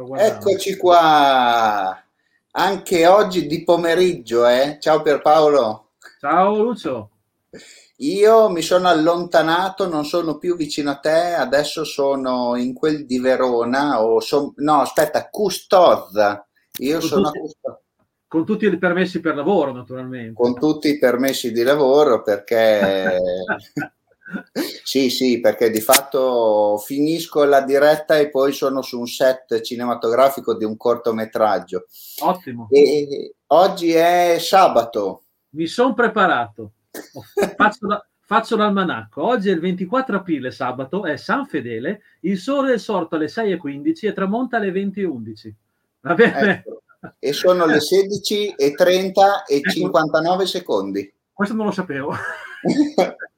[0.00, 2.00] Eccoci qua,
[2.52, 4.76] anche oggi di pomeriggio, eh?
[4.78, 5.88] Ciao Pierpaolo.
[6.20, 7.10] Ciao Lucio.
[7.96, 13.18] Io mi sono allontanato, non sono più vicino a te, adesso sono in quel di
[13.18, 14.52] Verona, o son...
[14.58, 16.46] no, aspetta, Custozza.
[16.78, 17.80] Io con sono tutti, a Custozza.
[18.28, 20.34] Con tutti i permessi per lavoro, naturalmente.
[20.34, 23.18] Con tutti i permessi di lavoro, perché...
[24.82, 30.56] sì, sì, perché di fatto finisco la diretta e poi sono su un set cinematografico
[30.56, 31.86] di un cortometraggio.
[32.20, 32.68] Ottimo.
[32.70, 35.22] E oggi è sabato.
[35.50, 36.72] Mi sono preparato.
[37.56, 39.24] Faccio, la, faccio l'almanacco.
[39.24, 42.02] Oggi è il 24 aprile, sabato, è San Fedele.
[42.20, 45.52] Il sole è sorto alle 6.15 e tramonta alle 20.11.
[46.00, 46.50] Va bene?
[46.50, 46.82] Ecco.
[47.18, 51.12] E sono le 16 e 30 e 59 secondi.
[51.32, 52.12] Questo non lo sapevo.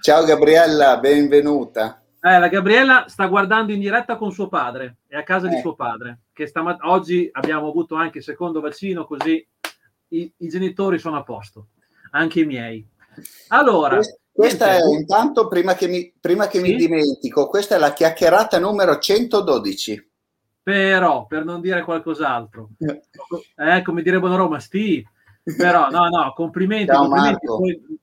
[0.00, 2.00] Ciao Gabriella, benvenuta.
[2.20, 5.50] Eh, la Gabriella sta guardando in diretta con suo padre, è a casa eh.
[5.50, 9.44] di suo padre, che stamat- oggi abbiamo avuto anche il secondo vaccino, così
[10.08, 11.68] i, i genitori sono a posto,
[12.12, 12.86] anche i miei.
[13.48, 13.98] Allora,
[14.30, 16.62] questa è intanto, prima che, mi, prima che sì?
[16.62, 20.08] mi dimentico, questa è la chiacchierata numero 112.
[20.62, 25.04] Però, per non dire qualcos'altro, eh, come direbbero a Roma, sti,
[25.56, 27.46] però, no, no, complimenti, Ciao, complimenti.
[27.46, 27.56] Marco.
[27.58, 27.98] Poi,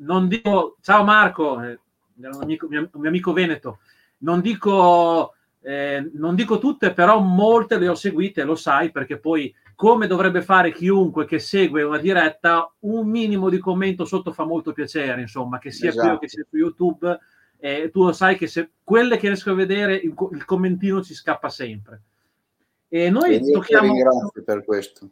[0.00, 1.78] non dico, ciao Marco, eh,
[2.16, 3.80] un, amico, mio, un mio amico veneto,
[4.18, 9.54] non dico, eh, non dico tutte, però molte le ho seguite, lo sai, perché poi
[9.74, 14.72] come dovrebbe fare chiunque che segue una diretta, un minimo di commento sotto fa molto
[14.72, 16.06] piacere, insomma, che sia esatto.
[16.06, 17.18] qui o che sia su YouTube.
[17.58, 21.14] Eh, tu lo sai che se quelle che riesco a vedere, il, il commentino ci
[21.14, 22.02] scappa sempre.
[22.88, 23.94] E noi e tocchiamo.
[23.94, 25.08] Grazie per questo.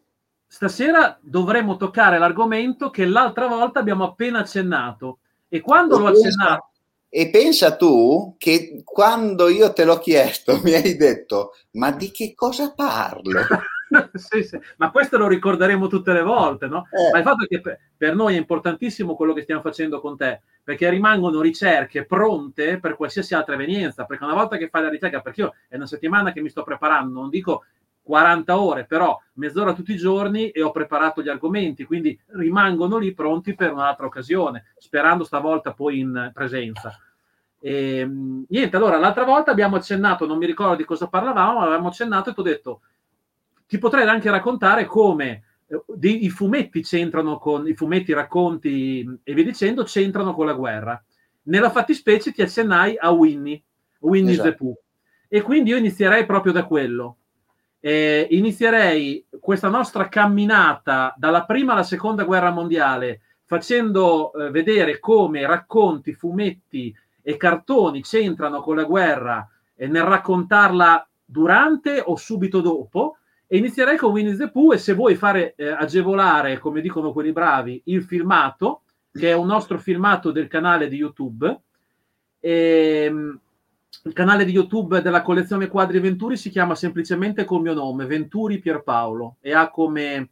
[0.51, 5.19] Stasera dovremmo toccare l'argomento che l'altra volta abbiamo appena accennato.
[5.47, 6.71] E quando e l'ho pensa, accennato.
[7.11, 12.35] E pensa tu che quando io te l'ho chiesto mi hai detto: Ma di che
[12.35, 13.41] cosa parlo?
[14.15, 14.59] sì, sì.
[14.79, 16.87] Ma questo lo ricorderemo tutte le volte, no?
[16.91, 17.13] Eh.
[17.13, 20.41] Ma il fatto è che per noi è importantissimo quello che stiamo facendo con te,
[20.65, 25.21] perché rimangono ricerche pronte per qualsiasi altra evenienza, perché una volta che fai la ricerca,
[25.21, 27.65] perché io è una settimana che mi sto preparando, non dico
[28.09, 33.13] 40 ore, però mezz'ora tutti i giorni e ho preparato gli argomenti, quindi rimangono lì
[33.13, 36.99] pronti per un'altra occasione, sperando stavolta poi in presenza.
[37.61, 38.09] E,
[38.49, 42.31] niente, allora l'altra volta abbiamo accennato, non mi ricordo di cosa parlavamo, ma avevamo accennato
[42.31, 42.81] e ti ho detto
[43.67, 49.35] ti potrei anche raccontare come eh, i fumetti c'entrano con i fumetti, i racconti e
[49.35, 51.05] via dicendo, c'entrano con la guerra.
[51.43, 53.63] Nella fattispecie ti accennai a Winnie,
[54.01, 54.49] Winnie esatto.
[54.49, 54.79] the Pooh.
[55.29, 57.17] E quindi io inizierei proprio da quello.
[57.81, 65.47] Eh, inizierei questa nostra camminata dalla prima alla seconda guerra mondiale facendo eh, vedere come
[65.47, 73.17] racconti, fumetti e cartoni c'entrano con la guerra e nel raccontarla durante o subito dopo.
[73.47, 77.33] E inizierei con Winnie the Pooh e se vuoi fare eh, agevolare, come dicono quelli
[77.33, 81.61] bravi, il filmato, che è un nostro filmato del canale di YouTube,
[82.41, 83.41] ehm,
[84.05, 88.59] il canale di YouTube della collezione Quadri Venturi si chiama semplicemente col mio nome, Venturi
[88.59, 90.31] Pierpaolo, e ha come,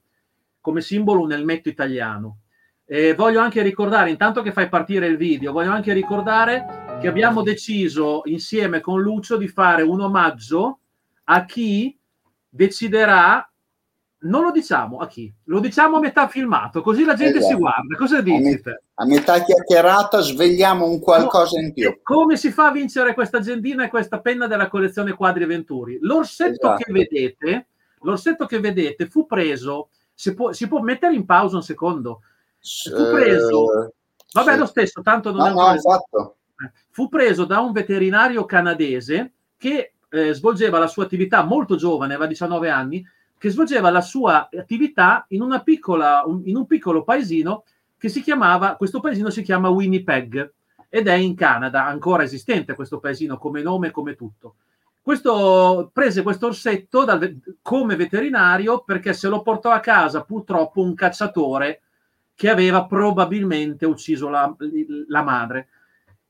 [0.60, 2.38] come simbolo un elmetto italiano.
[2.84, 7.42] E voglio anche ricordare, intanto che fai partire il video, voglio anche ricordare che abbiamo
[7.42, 10.80] deciso insieme con Lucio di fare un omaggio
[11.24, 11.98] a chi
[12.48, 13.50] deciderà,
[14.26, 17.54] non lo diciamo a chi, lo diciamo a metà filmato, così la gente esatto.
[17.54, 17.96] si guarda.
[17.96, 18.60] Cosa dici?
[18.94, 22.00] A, metà chiacchierata svegliamo un qualcosa in più.
[22.02, 25.98] Come si fa a vincere questa agendina e questa penna della collezione Quadri Venturi?
[26.00, 26.82] L'orsetto esatto.
[26.82, 27.68] che vedete,
[28.00, 32.20] l'orsetto che vedete fu preso, si può, si può mettere in pausa un secondo,
[32.58, 33.92] fu preso,
[34.32, 34.58] vabbè sì.
[34.58, 36.36] lo stesso, tanto non no, è no, fatto.
[36.90, 42.28] fu preso da un veterinario canadese che eh, svolgeva la sua attività molto giovane, aveva
[42.28, 43.04] 19 anni,
[43.38, 47.64] che svolgeva la sua attività in, una piccola, un, in un piccolo paesino
[47.98, 50.52] che si chiamava, questo paesino si chiama Winnipeg
[50.88, 54.56] ed è in Canada, ancora esistente questo paesino come nome e come tutto.
[55.02, 60.94] Questo prese questo orsetto dal, come veterinario perché se lo portò a casa purtroppo un
[60.94, 61.82] cacciatore
[62.34, 64.52] che aveva probabilmente ucciso la,
[65.08, 65.68] la madre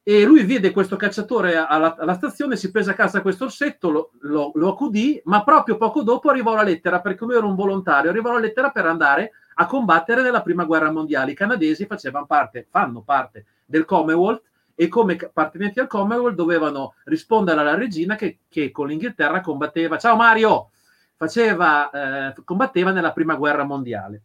[0.08, 4.10] e lui vide questo cacciatore alla, alla stazione, si prese a casa questo orsetto, lo,
[4.20, 8.10] lo, lo, accudì, ma proprio poco dopo arrivò la lettera, perché lui era un volontario,
[8.10, 11.32] arrivò la lettera per andare a combattere nella prima guerra mondiale.
[11.32, 14.42] I canadesi facevano parte, fanno parte del Commonwealth
[14.76, 20.14] e come appartenenti al Commonwealth dovevano rispondere alla regina che, che con l'Inghilterra combatteva, ciao
[20.14, 20.70] Mario,
[21.16, 24.22] faceva, eh, combatteva nella prima guerra mondiale.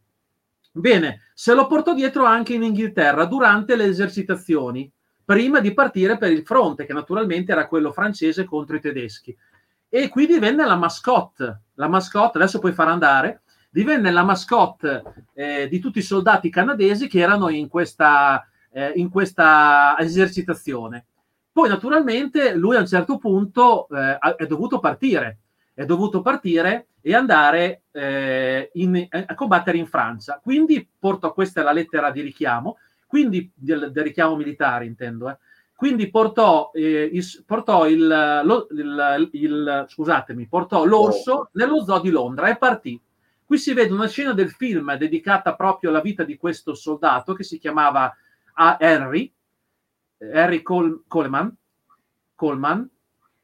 [0.73, 4.87] Bene, se lo portò dietro anche in Inghilterra durante le esercitazioni
[5.31, 9.33] prima di partire per il fronte, che naturalmente era quello francese contro i tedeschi.
[9.93, 15.69] e qui divenne la mascotte, la mascotte, adesso puoi far andare, divenne la mascotte eh,
[15.69, 21.05] di tutti i soldati canadesi che erano in questa, eh, in questa esercitazione.
[21.49, 25.37] Poi naturalmente lui a un certo punto eh, è dovuto partire,
[25.73, 30.41] è dovuto partire e andare eh, in, a combattere in Francia.
[30.43, 32.77] Quindi portò, questa è la lettera di richiamo,
[33.11, 35.37] quindi del, del richiamo militare intendo, eh.
[35.75, 41.49] quindi portò, eh, il, portò il, lo, il, il, scusatemi, portò l'orso oh.
[41.51, 42.97] nello zoo di Londra e partì.
[43.43, 47.43] Qui si vede una scena del film dedicata proprio alla vita di questo soldato che
[47.43, 48.15] si chiamava
[48.79, 49.29] Henry,
[50.33, 51.53] Harry Col- Coleman,
[52.33, 52.89] Coleman,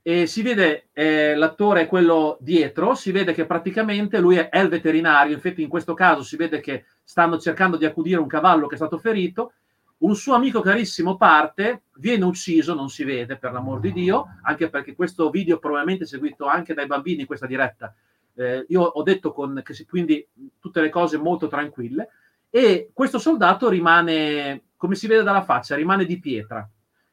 [0.07, 4.69] e si vede eh, l'attore quello dietro, si vede che praticamente lui è, è, il
[4.69, 8.75] veterinario, infatti in questo caso si vede che stanno cercando di accudire un cavallo che
[8.75, 9.51] è stato ferito,
[9.97, 14.69] un suo amico carissimo parte, viene ucciso, non si vede per l'amor di Dio, anche
[14.69, 17.93] perché questo video probabilmente è seguito anche dai bambini in questa diretta.
[18.33, 20.25] Eh, io ho detto con, che si, quindi
[20.57, 22.07] tutte le cose molto tranquille
[22.49, 26.65] e questo soldato rimane, come si vede dalla faccia, rimane di pietra.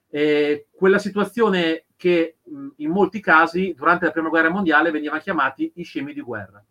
[0.09, 2.37] Eh, quella situazione che
[2.77, 6.63] in molti casi durante la prima guerra mondiale venivano chiamati i scemi di guerra.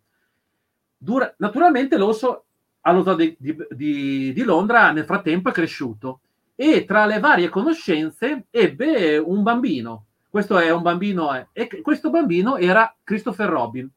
[0.96, 2.44] Dura- naturalmente l'orso
[2.82, 6.20] allo zoo di, di, di, Londra nel frattempo è cresciuto
[6.54, 10.04] e tra le varie conoscenze ebbe un bambino.
[10.30, 13.90] Questo è un bambino, e questo bambino era Christopher Robin.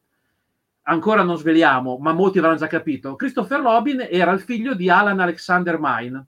[0.83, 3.15] Ancora non sveliamo, ma molti avranno già capito.
[3.15, 6.25] Christopher Robin era il figlio di Alan Alexander Mine,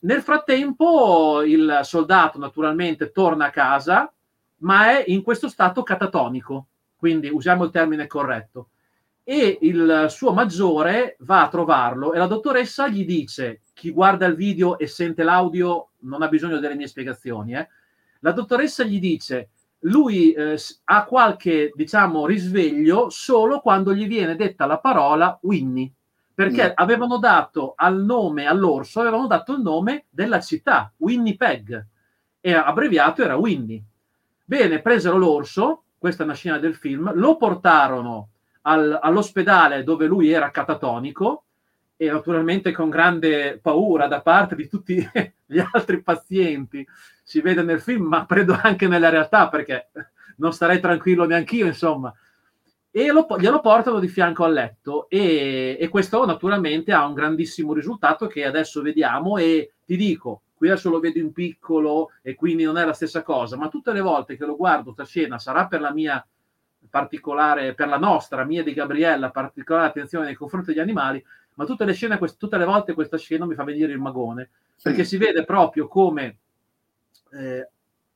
[0.00, 4.12] nel frattempo il soldato naturalmente torna a casa,
[4.58, 8.70] ma è in questo stato catatonico, quindi usiamo il termine corretto.
[9.22, 14.34] E il suo maggiore va a trovarlo e la dottoressa gli dice, chi guarda il
[14.34, 17.68] video e sente l'audio non ha bisogno delle mie spiegazioni, eh?
[18.20, 19.50] la dottoressa gli dice,
[19.80, 25.92] lui eh, ha qualche, diciamo, risveglio solo quando gli viene detta la parola Winnie
[26.38, 26.72] perché mm.
[26.76, 31.84] avevano dato al nome all'orso, avevano dato il nome della città, Winnipeg,
[32.40, 33.82] e abbreviato era Winnie.
[34.44, 38.28] Bene, presero l'orso, questa è una scena del film, lo portarono
[38.62, 41.42] al, all'ospedale dove lui era catatonico
[41.96, 44.94] e naturalmente con grande paura da parte di tutti
[45.44, 46.86] gli altri pazienti.
[47.20, 49.88] Si vede nel film, ma credo anche nella realtà perché
[50.36, 52.14] non starei tranquillo neanche io, insomma
[52.90, 57.72] e lo, glielo portano di fianco al letto e, e, questo naturalmente ha un grandissimo
[57.72, 62.64] risultato che adesso vediamo e ti dico, qui adesso lo vedo in piccolo e quindi
[62.64, 65.66] non è la stessa cosa, ma tutte le volte che lo guardo questa scena sarà
[65.66, 66.26] per la mia
[66.88, 71.22] particolare, per la nostra, mia di Gabriella, particolare attenzione nei confronti degli animali,
[71.54, 74.50] ma tutte le scene, tutte le volte questa scena mi fa venire il magone,
[74.82, 76.38] perché si vede proprio come
[77.32, 77.68] eh,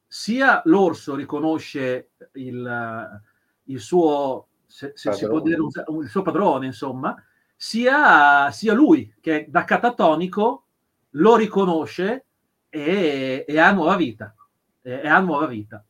[0.06, 3.20] sia l'orso riconosce il,
[3.64, 7.14] il suo se, se si può dire un, un, il suo padrone, insomma,
[7.54, 10.64] sia, sia, lui che da catatonico
[11.10, 12.24] lo riconosce
[12.70, 14.34] e, e ha nuova vita.
[14.80, 15.84] E, e, ha nuova vita.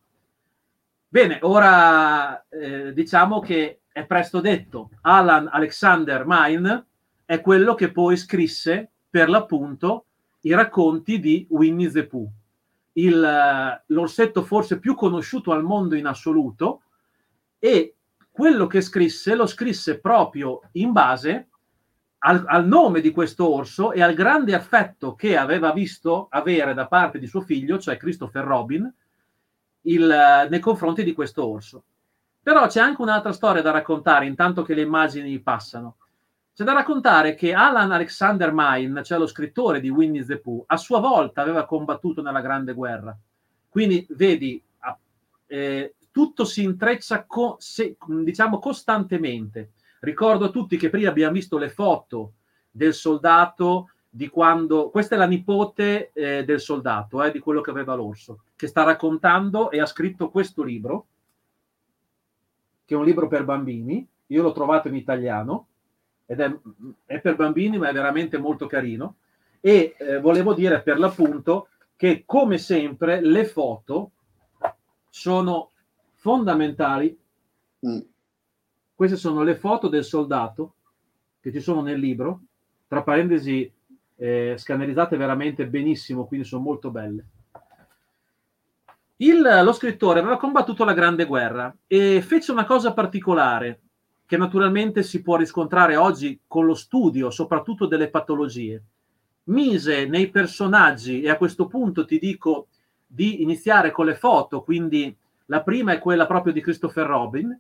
[1.06, 6.87] Bene, ora eh, diciamo che è presto detto, Alan Alexander Mine
[7.25, 10.06] è quello che poi scrisse per l'appunto
[10.40, 12.29] i racconti di Winnie the Pooh,
[12.94, 16.82] il, l'orsetto forse più conosciuto al mondo in assoluto
[17.61, 17.94] e
[18.32, 21.48] quello che scrisse lo scrisse proprio in base
[22.24, 26.86] al, al, nome di questo orso e al grande affetto che aveva visto avere da
[26.86, 28.93] parte di suo figlio, cioè Christopher Robin,
[29.82, 31.84] il, nei confronti di questo orso.
[32.43, 35.96] Però c'è anche un'altra storia da raccontare intanto che le immagini passano.
[36.55, 40.77] C'è da raccontare che Alan Alexander Mine, cioè lo scrittore di Winnie the Pooh, a
[40.77, 43.17] sua volta aveva combattuto nella Grande Guerra.
[43.69, 44.62] Quindi vedi,
[45.46, 49.72] eh, tutto si intreccia co- se, diciamo costantemente.
[50.00, 52.34] Ricordo a tutti che prima abbiamo visto le foto
[52.70, 57.70] del soldato di quando questa è la nipote eh, del soldato, eh, di quello che
[57.70, 61.06] aveva l'orso, che sta raccontando e ha scritto questo libro,
[62.84, 64.06] che è un libro per bambini.
[64.26, 65.66] Io l'ho trovato in italiano
[66.26, 66.54] ed è,
[67.06, 69.16] è per bambini, ma è veramente molto carino.
[69.60, 74.10] E eh, volevo dire per l'appunto che, come sempre, le foto
[75.08, 75.71] sono
[76.22, 77.19] fondamentali.
[77.84, 77.98] Mm.
[78.94, 80.74] Queste sono le foto del soldato
[81.41, 82.43] che ci sono nel libro,
[82.86, 83.70] tra parentesi
[84.14, 87.24] eh, scannerizzate veramente benissimo, quindi sono molto belle.
[89.17, 93.81] Il, lo scrittore aveva combattuto la Grande Guerra e fece una cosa particolare
[94.24, 98.81] che naturalmente si può riscontrare oggi con lo studio, soprattutto delle patologie.
[99.44, 102.69] Mise nei personaggi, e a questo punto ti dico
[103.05, 105.14] di iniziare con le foto, quindi
[105.46, 107.58] La prima è quella proprio di Christopher Robin.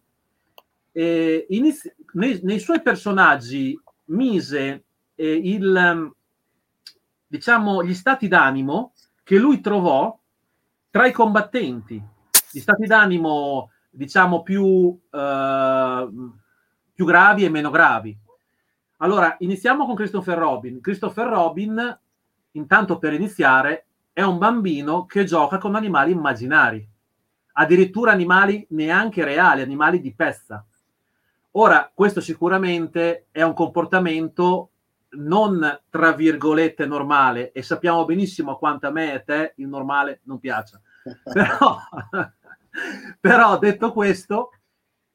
[0.92, 4.84] Inizi- nei, nei, suoi personaggi mise
[5.14, 6.12] eh, il,
[7.26, 10.18] diciamo, gli stati d'animo che lui trovò
[10.90, 12.02] tra i combattenti,
[12.50, 16.08] gli stati d'animo, diciamo, più, eh,
[16.92, 18.16] più gravi e meno gravi.
[18.98, 20.80] Allora, iniziamo con Christopher Robin.
[20.80, 21.98] Christopher Robin,
[22.52, 26.86] intanto per iniziare, è un bambino che gioca con animali immaginari,
[27.52, 30.64] addirittura animali neanche reali, animali di pezza.
[31.52, 34.70] Ora, questo sicuramente è un comportamento
[35.14, 40.20] non tra virgolette normale e sappiamo benissimo quanto a me e a te il normale
[40.24, 40.80] non piace.
[41.32, 41.78] Però,
[43.20, 44.52] però detto questo,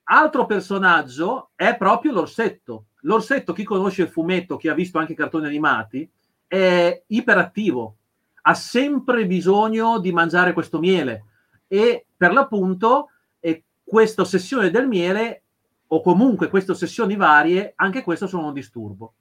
[0.03, 5.15] altro personaggio è proprio l'orsetto L'orsetto, chi conosce il fumetto, chi ha visto anche i
[5.15, 6.10] cartoni animati,
[6.46, 7.96] è iperattivo,
[8.44, 11.24] ha sempre bisogno di mangiare questo miele
[11.67, 15.44] e per l'appunto eh, questa ossessione del miele
[15.88, 19.14] o comunque queste ossessioni varie, anche questo sono un disturbo.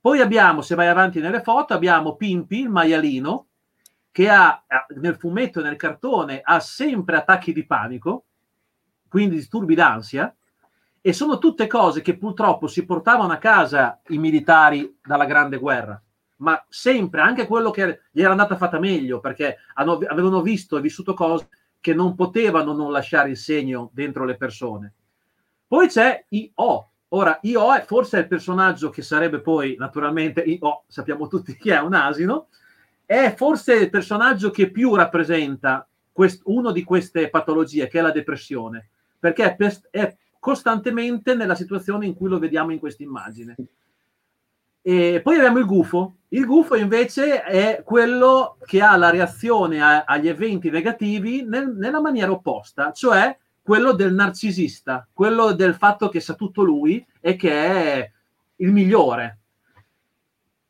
[0.00, 3.46] Poi abbiamo, se vai avanti nelle foto, abbiamo Pimpi, il maialino,
[4.10, 4.64] che ha
[4.96, 8.24] nel fumetto e nel cartone ha sempre attacchi di panico,
[9.08, 10.34] quindi disturbi d'ansia,
[11.02, 16.00] e sono tutte cose che purtroppo si portavano a casa i militari dalla Grande Guerra,
[16.36, 21.12] ma sempre anche quello che gli era andata fatta meglio, perché avevano visto e vissuto
[21.12, 21.48] cose
[21.80, 24.92] che non potevano non lasciare il segno dentro le persone.
[25.66, 26.90] Poi c'è I.O.
[27.08, 27.74] Ora, I.O.
[27.74, 30.84] è forse il personaggio che sarebbe poi, naturalmente, I.O.
[30.86, 32.48] sappiamo tutti chi è un asino,
[33.04, 38.12] è forse il personaggio che più rappresenta quest- una di queste patologie, che è la
[38.12, 43.56] depressione, perché è, pers- è costantemente nella situazione in cui lo vediamo in questa immagine.
[44.82, 46.14] E poi abbiamo il gufo.
[46.32, 52.00] Il gufo invece è quello che ha la reazione a, agli eventi negativi nel, nella
[52.00, 57.52] maniera opposta, cioè quello del narcisista, quello del fatto che sa tutto lui e che
[57.52, 58.12] è
[58.56, 59.38] il migliore.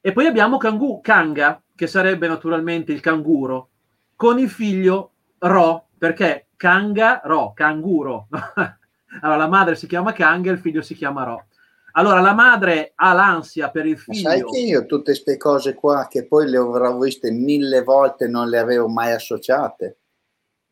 [0.00, 3.68] E poi abbiamo Kangu, Kanga, che sarebbe naturalmente il canguro,
[4.16, 8.28] con il figlio Ro, perché Kanga, Ro, canguro.
[9.22, 11.46] Allora, la madre si chiama Kang e il figlio si chiama Ro.
[11.92, 14.28] Allora, la madre ha l'ansia per il figlio.
[14.28, 18.28] Ma sai che io tutte queste cose qua, che poi le avrò viste mille volte,
[18.28, 19.98] non le avevo mai associate.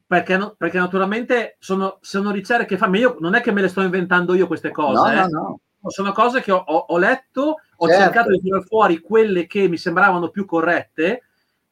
[0.06, 3.60] Perché, no, perché naturalmente sono, sono, ricerche che fa, ma io non è che me
[3.60, 4.94] le sto inventando io queste cose.
[4.94, 5.14] No, eh.
[5.14, 5.90] no, no.
[5.90, 8.02] Sono cose che ho, ho, ho letto, ho certo.
[8.02, 11.22] cercato di tirare fuori quelle che mi sembravano più corrette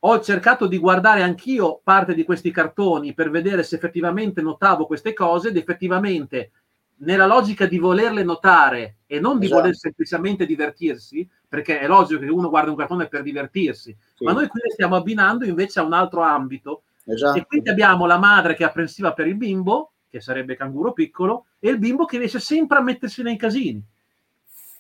[0.00, 5.12] ho cercato di guardare anch'io parte di questi cartoni per vedere se effettivamente notavo queste
[5.12, 6.52] cose ed effettivamente
[6.98, 9.60] nella logica di volerle notare e non di esatto.
[9.60, 14.24] voler semplicemente divertirsi, perché è logico che uno guarda un cartone per divertirsi, sì.
[14.24, 16.82] ma noi qui le stiamo abbinando invece a un altro ambito.
[17.04, 17.38] Esatto.
[17.38, 21.46] E quindi abbiamo la madre che è apprensiva per il bimbo, che sarebbe canguro piccolo,
[21.58, 23.82] e il bimbo che riesce sempre a mettersi nei casini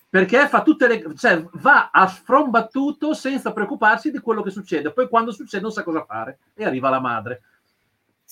[0.08, 4.90] perché fa tutte le, cioè, va a sfrombattuto senza preoccuparsi di quello che succede.
[4.90, 7.42] Poi quando succede non sa cosa fare e arriva la madre.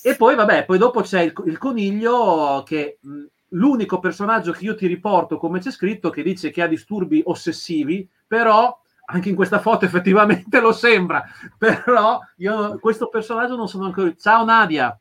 [0.01, 3.25] E poi, vabbè, poi dopo c'è il, il coniglio che mh,
[3.55, 8.09] l'unico personaggio che io ti riporto come c'è scritto che dice che ha disturbi ossessivi,
[8.27, 11.25] però anche in questa foto effettivamente lo sembra.
[11.59, 14.13] Però io questo personaggio non sono ancora.
[14.17, 14.99] Ciao Nadia,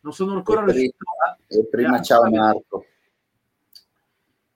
[0.00, 1.36] non sono ancora e riuscito a.
[1.46, 2.86] E prima ciao Marco.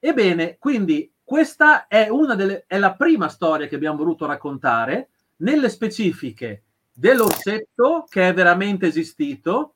[0.00, 5.69] Ebbene, quindi questa è, una delle, è la prima storia che abbiamo voluto raccontare nelle
[5.69, 6.62] specifiche
[6.93, 9.75] dell'orsetto che è veramente esistito,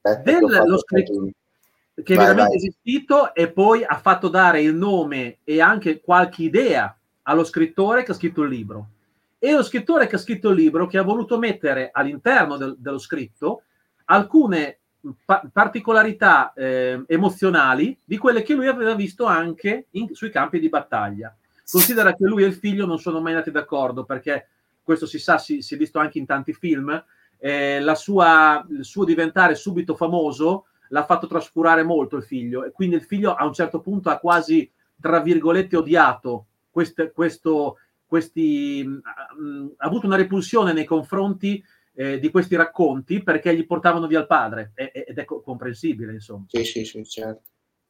[0.00, 1.30] dello scritto
[2.02, 2.56] che è vai, veramente vai.
[2.56, 8.12] esistito e poi ha fatto dare il nome e anche qualche idea allo scrittore che
[8.12, 8.88] ha scritto il libro.
[9.38, 12.98] E lo scrittore che ha scritto il libro che ha voluto mettere all'interno del, dello
[12.98, 13.62] scritto
[14.06, 14.80] alcune
[15.24, 20.68] pa- particolarità eh, emozionali di quelle che lui aveva visto anche in, sui campi di
[20.68, 21.34] battaglia.
[21.70, 24.48] Considera che lui e il figlio non sono mai andati d'accordo perché
[24.82, 27.02] questo si sa, si, si è visto anche in tanti film.
[27.38, 32.96] Eh, sua, il suo diventare subito famoso l'ha fatto trascurare molto il figlio e quindi
[32.96, 34.70] il figlio a un certo punto ha quasi,
[35.00, 41.62] tra virgolette, odiato queste, questo, questi, mm, ha avuto una repulsione nei confronti
[41.94, 46.44] eh, di questi racconti perché gli portavano via il padre ed è comprensibile, insomma.
[46.48, 47.42] Sì, sì, sì, certo.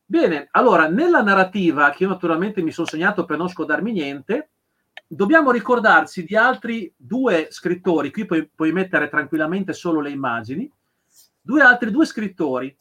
[0.04, 4.50] Bene, allora, nella narrativa, che io naturalmente mi sono segnato per non scodarmi niente,
[5.06, 10.68] dobbiamo ricordarci di altri due scrittori, qui puoi, puoi mettere tranquillamente solo le immagini,
[11.40, 12.76] due altri due scrittori.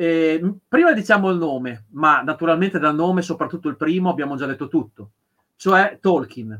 [0.00, 4.68] Eh, prima diciamo il nome, ma naturalmente dal nome, soprattutto il primo, abbiamo già detto
[4.68, 5.10] tutto,
[5.56, 6.56] cioè Tolkien.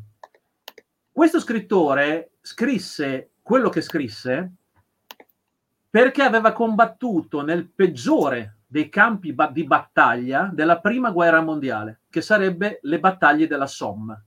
[1.12, 4.54] Questo scrittore scrisse quello che scrisse
[5.88, 12.22] perché aveva combattuto nel peggiore dei campi ba- di battaglia della prima guerra mondiale, che
[12.22, 14.24] sarebbe le battaglie della Somme,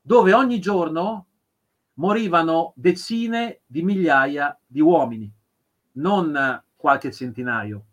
[0.00, 1.26] dove ogni giorno
[1.94, 5.30] morivano decine di migliaia di uomini,
[5.92, 7.84] non qualche centinaio.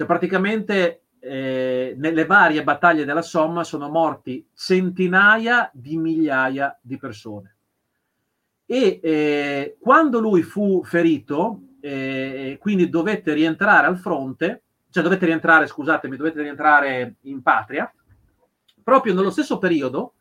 [0.00, 7.56] Cioè praticamente eh, nelle varie battaglie della Somme sono morti centinaia di migliaia di persone.
[8.64, 15.66] E eh, quando lui fu ferito, eh, quindi dovette rientrare al fronte, cioè dovette rientrare,
[15.66, 17.92] scusatemi, dovette rientrare in patria,
[18.82, 20.14] proprio nello stesso periodo,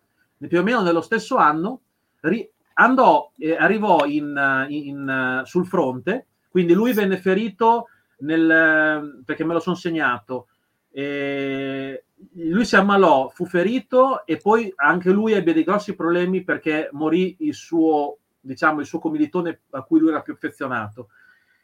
[0.46, 1.84] più o meno nello stesso anno,
[2.20, 7.86] ri- andò, eh, arrivò in, in, in, sul fronte, quindi lui venne ferito
[8.20, 10.48] nel, perché me lo sono segnato,
[10.92, 16.90] eh, lui si ammalò, fu ferito e poi anche lui ebbe dei grossi problemi perché
[16.92, 21.10] morì il suo, diciamo, il suo commilitone a cui lui era più affezionato.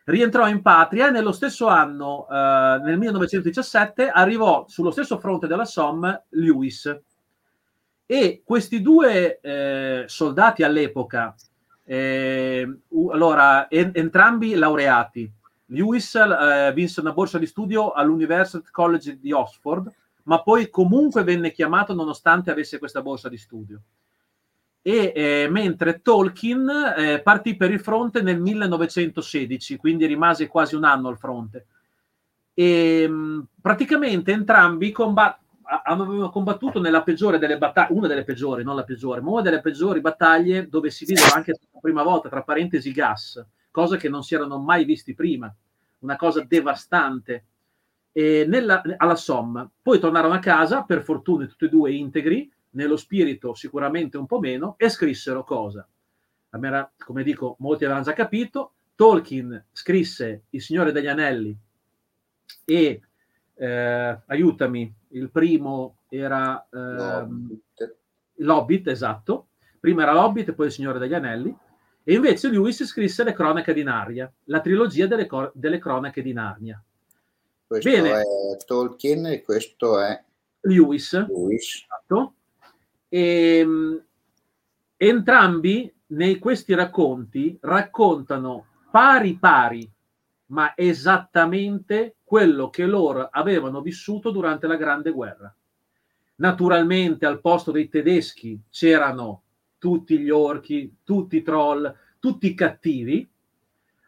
[0.05, 5.65] Rientrò in patria e nello stesso anno, eh, nel 1917, arrivò sullo stesso fronte della
[5.65, 6.99] Somme Lewis.
[8.05, 11.35] E questi due eh, soldati all'epoca,
[11.83, 12.79] eh,
[13.11, 15.31] allora, en- entrambi laureati,
[15.67, 19.91] Lewis eh, vinse una borsa di studio all'University College di Oxford,
[20.23, 23.81] ma poi comunque venne chiamato nonostante avesse questa borsa di studio.
[24.81, 30.83] E eh, mentre Tolkien eh, partì per il fronte nel 1916, quindi rimase quasi un
[30.83, 31.65] anno al fronte.
[32.53, 35.39] E mh, praticamente entrambi combat-
[35.83, 39.61] avevano combattuto nella peggiore delle battaglie, una delle peggiori, non la peggiore, ma una delle
[39.61, 43.43] peggiori battaglie dove si videro anche la prima volta, tra parentesi, gas
[43.75, 45.53] cose che non si erano mai visti prima,
[45.99, 47.45] una cosa devastante.
[48.13, 52.95] E nella, alla Somme, poi tornarono a casa, per fortuna tutti e due integri, nello
[52.95, 55.85] spirito sicuramente un po' meno, e scrissero cosa?
[56.49, 61.53] Era, come dico, molti avevano già capito, Tolkien scrisse Il Signore degli Anelli
[62.63, 63.01] e
[63.55, 67.27] eh, aiutami, il primo era eh.
[68.37, 69.47] L'Hobbit, esatto.
[69.81, 71.53] Prima era L'Hobbit e poi Il Signore degli Anelli.
[72.07, 76.33] E invece Lewis scrisse Le Cronache di Narnia, la trilogia delle, cor- delle Cronache di
[76.33, 76.81] Narnia.
[77.65, 78.21] Questo Bene.
[78.21, 78.23] è
[78.63, 80.23] Tolkien e questo è
[80.61, 81.13] Lewis.
[81.27, 81.83] Lewis.
[81.83, 82.33] Esatto.
[83.09, 84.05] E, ehm,
[84.97, 89.91] entrambi nei questi racconti raccontano pari pari,
[90.47, 95.51] ma esattamente quello che loro avevano vissuto durante la Grande Guerra.
[96.35, 99.44] Naturalmente al posto dei tedeschi c'erano
[99.85, 103.29] tutti gli orchi, tutti i troll, tutti i cattivi,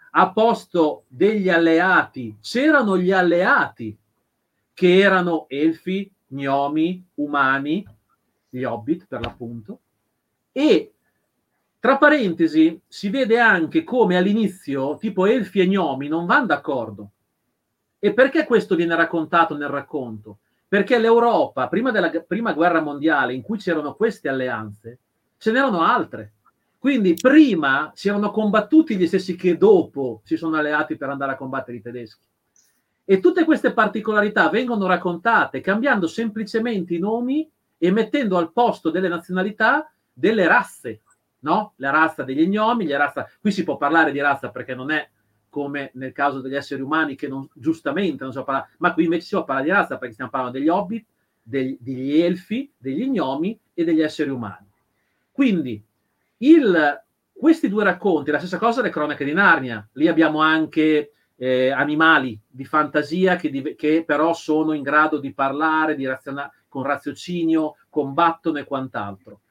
[0.10, 3.96] a posto degli alleati c'erano gli alleati
[4.74, 7.86] che erano elfi, gnomi, umani,
[8.50, 9.82] gli hobbit per l'appunto,
[10.52, 10.94] e
[11.80, 17.12] tra parentesi si vede anche come all'inizio tipo elfi e gnomi non vanno d'accordo.
[18.00, 20.40] E perché questo viene raccontato nel racconto?
[20.68, 25.02] Perché l'Europa, prima della prima guerra mondiale, in cui c'erano queste alleanze,
[25.38, 26.34] ce n'erano altre.
[26.80, 31.36] Quindi prima si erano combattuti gli stessi che dopo si sono alleati per andare a
[31.36, 32.26] combattere i tedeschi.
[33.04, 39.08] E tutte queste particolarità vengono raccontate cambiando semplicemente i nomi e mettendo al posto delle
[39.08, 41.02] nazionalità delle razze,
[41.40, 41.74] no?
[41.78, 43.30] La razza degli gnomi, la razza...
[43.40, 45.10] qui si può parlare di razza perché non è
[45.50, 49.06] come nel caso degli esseri umani che non, giustamente non si può parlare, ma qui
[49.06, 51.06] invece si può parlare di razza perché stiamo parlando degli hobbit,
[51.42, 54.67] degli, degli elfi, degli gnomi e degli esseri umani.
[55.38, 55.80] Quindi
[56.38, 61.70] il, questi due racconti, la stessa cosa le cronache di Narnia, lì abbiamo anche eh,
[61.70, 66.82] animali di fantasia che, di, che, però sono in grado di parlare di raziona- con
[66.82, 69.42] raziocinio, combattono e quant'altro.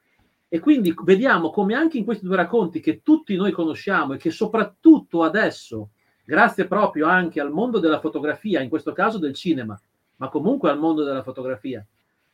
[0.49, 4.29] E quindi vediamo come anche in questi due racconti che tutti noi conosciamo e che
[4.29, 5.91] soprattutto adesso,
[6.25, 9.79] grazie proprio anche al mondo della fotografia, in questo caso del cinema,
[10.17, 11.81] ma comunque al mondo della fotografia,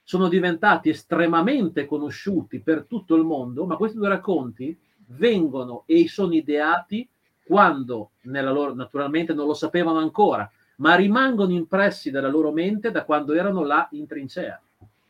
[0.04, 6.34] sono diventati estremamente conosciuti per tutto il mondo, ma questi due racconti vengono e sono
[6.34, 7.08] ideati
[7.46, 13.06] quando nella loro, naturalmente non lo sapevano ancora, ma rimangono impressi dalla loro mente da
[13.06, 14.62] quando erano là in trincea.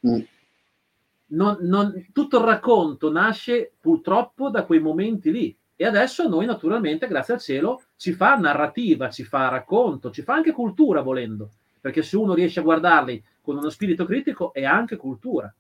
[0.08, 0.20] Mm.
[1.26, 7.08] Non, non, tutto il racconto nasce purtroppo da quei momenti lì e adesso noi naturalmente,
[7.08, 11.50] grazie al cielo, ci fa narrativa, ci fa racconto, ci fa anche cultura volendo,
[11.84, 15.54] perché se uno riesce a guardarli con uno spirito critico è anche cultura,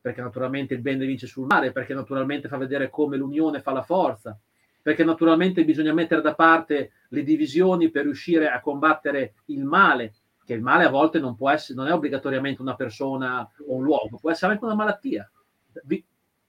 [0.00, 3.82] perché naturalmente il bene vince sul mare, perché naturalmente fa vedere come l'unione fa la
[3.82, 4.36] forza,
[4.82, 10.54] perché naturalmente bisogna mettere da parte le divisioni per riuscire a combattere il male, che
[10.54, 14.32] il male a volte non essere, non è obbligatoriamente una persona o un luogo, può
[14.32, 15.30] essere anche una malattia,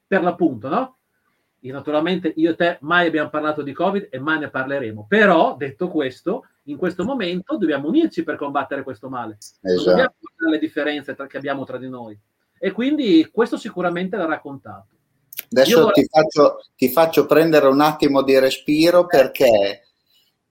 [0.07, 0.97] per l'appunto, no?
[1.59, 5.05] E naturalmente io e te mai abbiamo parlato di Covid e mai ne parleremo.
[5.07, 9.37] Però, detto questo, in questo momento dobbiamo unirci per combattere questo male.
[9.61, 9.75] Esatto.
[9.75, 12.17] Non dobbiamo le differenze tra, che abbiamo tra di noi.
[12.59, 14.87] E quindi questo sicuramente l'ha raccontato.
[15.51, 16.03] Adesso vorrei...
[16.03, 19.83] ti, faccio, ti faccio prendere un attimo di respiro perché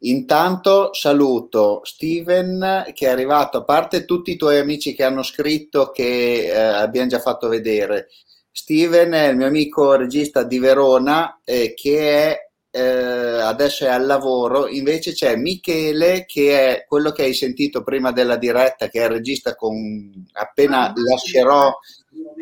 [0.02, 5.90] Intanto saluto Steven che è arrivato, a parte tutti i tuoi amici che hanno scritto
[5.90, 8.08] che eh, abbiamo già fatto vedere.
[8.52, 12.47] Steven è il mio amico regista di Verona eh, che è,
[12.78, 18.12] eh, adesso è al lavoro, invece c'è Michele che è quello che hai sentito prima
[18.12, 21.72] della diretta, che è il regista con appena ah, lascerò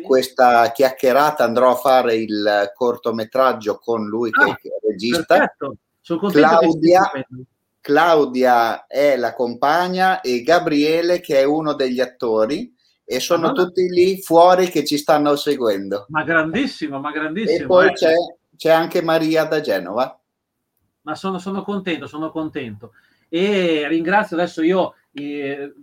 [0.05, 5.55] questa chiacchierata andrò a fare il cortometraggio con lui che, ah, che è regista.
[6.01, 7.11] Claudia,
[7.81, 12.73] Claudia è la compagna e Gabriele che è uno degli attori
[13.03, 16.05] e sono ah, tutti lì fuori che ci stanno seguendo.
[16.09, 17.63] Ma grandissimo, ma grandissimo.
[17.63, 17.93] E poi eh.
[17.93, 18.13] c'è,
[18.55, 20.19] c'è, anche Maria da Genova.
[21.07, 22.91] Ma sono, sono, contento, sono contento.
[23.29, 25.73] E ringrazio adesso io, eh,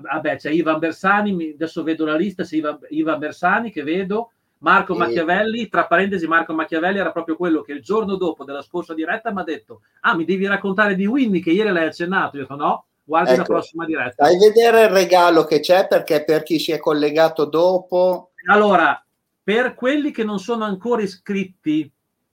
[0.00, 4.96] vabbè, c'è Ivan Bersani, adesso vedo la lista, c'è Ivan, Ivan Bersani che vedo, Marco.
[4.96, 9.32] Machiavelli, tra parentesi, Marco Machiavelli era proprio quello che il giorno dopo della scorsa diretta
[9.32, 12.36] mi ha detto: Ah, mi devi raccontare di Winnie che ieri l'hai accennato.
[12.36, 14.24] Io ho detto: No, guardi ecco, la prossima diretta.
[14.24, 18.32] Fai vedere il regalo che c'è perché per chi si è collegato dopo.
[18.48, 19.00] Allora,
[19.40, 21.88] per quelli che non sono ancora iscritti,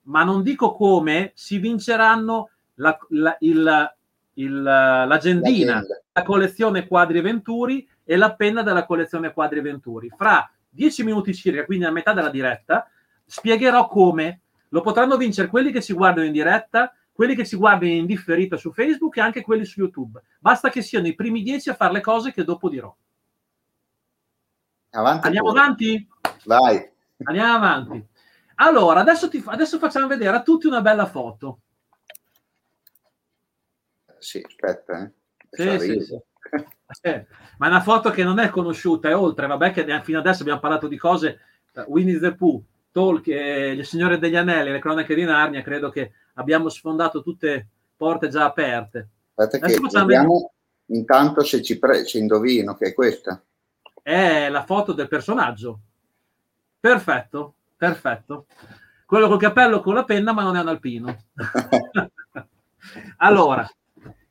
[0.06, 3.96] ma non dico come, si vinceranno la, la, il,
[4.34, 6.02] il, l'agendina, L'agenda.
[6.12, 10.12] la collezione Quadri Venturi e la penna della collezione Quadri Venturi.
[10.15, 12.89] Fra 10 minuti circa, quindi a metà della diretta,
[13.26, 17.91] spiegherò come lo potranno vincere quelli che ci guardano in diretta, quelli che ci guardano
[17.91, 20.22] in differita su Facebook e anche quelli su YouTube.
[20.39, 22.94] Basta che siano i primi 10 a fare le cose che dopo dirò.
[24.91, 25.62] Avanti Andiamo pure.
[25.62, 26.08] avanti?
[26.44, 26.89] Vai.
[27.24, 28.06] Andiamo avanti.
[28.56, 31.60] Allora, adesso, ti, adesso facciamo vedere a tutti una bella foto.
[34.18, 35.04] Sì, aspetta.
[35.04, 35.12] Eh.
[35.52, 36.20] Sì, sì, sì.
[37.02, 37.26] Eh,
[37.58, 40.60] ma è una foto che non è conosciuta, è oltre, vabbè che fino adesso abbiamo
[40.60, 41.39] parlato di cose,
[41.74, 46.12] uh, Winnie the Pooh, Tolkien, Il Signore degli Anelli, Le Cronache di Narnia, credo che
[46.36, 49.10] abbiamo sfondato tutte porte già aperte.
[49.36, 50.54] Aspetta che vediamo
[50.88, 53.44] intanto se ci, pre- ci indovino che è questa.
[54.02, 55.80] È la foto del personaggio.
[56.80, 58.48] Perfetto, perfetto.
[59.06, 61.16] Quello col cappello con la penna, ma non è un alpino.
[63.18, 63.70] allora,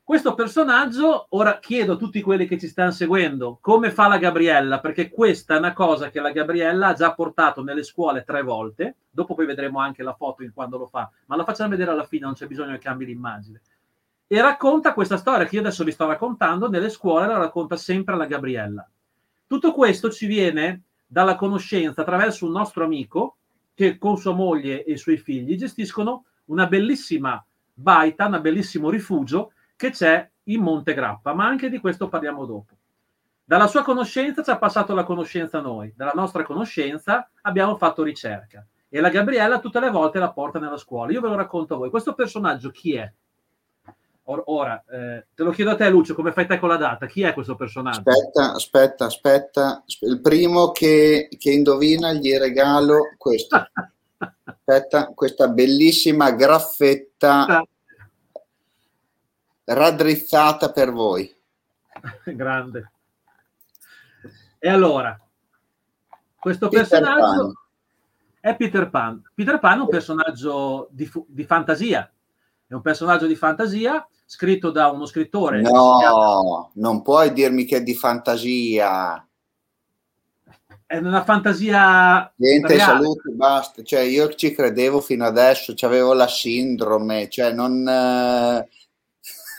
[0.07, 4.79] questo personaggio, ora chiedo a tutti quelli che ci stanno seguendo come fa la Gabriella,
[4.79, 8.97] perché questa è una cosa che la Gabriella ha già portato nelle scuole tre volte,
[9.11, 12.05] dopo poi vedremo anche la foto in quando lo fa, ma la facciamo vedere alla
[12.05, 13.63] fine, non c'è bisogno che cambi l'immagine.
[14.27, 18.15] E racconta questa storia che io adesso vi sto raccontando, nelle scuole la racconta sempre
[18.15, 18.87] la Gabriella.
[19.47, 20.83] Tutto questo ci viene
[21.15, 23.37] dalla conoscenza attraverso un nostro amico
[23.73, 29.53] che con sua moglie e i suoi figli gestiscono una bellissima baita, un bellissimo rifugio
[29.77, 32.75] che c'è in Monte Grappa, ma anche di questo parliamo dopo.
[33.45, 38.67] Dalla sua conoscenza ci ha passato la conoscenza noi, dalla nostra conoscenza abbiamo fatto ricerca
[38.89, 41.13] e la Gabriella tutte le volte la porta nella scuola.
[41.13, 41.91] Io ve lo racconto a voi.
[41.91, 43.13] Questo personaggio chi è?
[44.27, 47.07] Or- ora, eh, te lo chiedo a te Lucio, come fai te con la data?
[47.07, 47.99] Chi è questo personaggio?
[47.99, 49.85] Aspetta, aspetta, aspetta.
[50.01, 53.69] Il primo che, che indovina gli regalo questo.
[54.45, 57.63] Aspetta, questa bellissima graffetta
[59.65, 61.31] raddrizzata per voi.
[62.25, 62.91] Grande.
[64.59, 65.19] E allora,
[66.39, 67.53] questo Peter personaggio Pan.
[68.41, 69.23] è Peter Pan.
[69.35, 72.11] Peter Pan è un personaggio di, di, fantasia,
[72.67, 75.61] è un personaggio di fantasia scritto da uno scrittore.
[75.61, 76.71] No, chiama...
[76.75, 79.27] non puoi dirmi che è di fantasia.
[80.87, 82.33] È una fantasia.
[82.37, 83.83] Niente, salute, basta.
[83.83, 87.87] Cioè, io ci credevo fino adesso, avevo la sindrome, cioè non.
[87.89, 88.69] Eh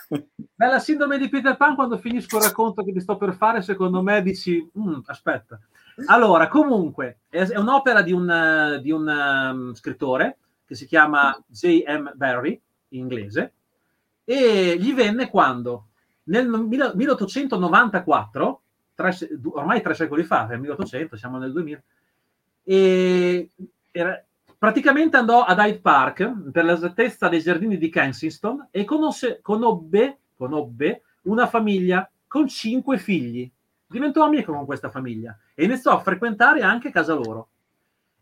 [0.55, 3.61] Beh, la sindrome di Peter Pan, quando finisco il racconto che ti sto per fare,
[3.61, 5.59] secondo me dici, mm, aspetta.
[6.07, 12.13] Allora, comunque, è, un'opera di un, di un um, scrittore che si chiama J.M.
[12.15, 13.53] Barry, in inglese,
[14.25, 15.87] e gli venne quando?
[16.23, 18.61] Nel 1894,
[18.95, 19.15] tre,
[19.53, 21.81] ormai tre secoli fa, nel 1800, siamo nel 2000,
[22.63, 23.49] e
[23.91, 24.25] era,
[24.65, 31.03] Praticamente andò ad Hyde Park, per l'esattezza dei giardini di Kensington, e conosce, conobbe, conobbe
[31.23, 33.49] una famiglia con cinque figli.
[33.85, 37.49] Diventò amico con questa famiglia e iniziò a frequentare anche casa loro.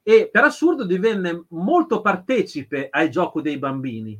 [0.03, 4.19] E per assurdo divenne molto partecipe ai giochi dei bambini.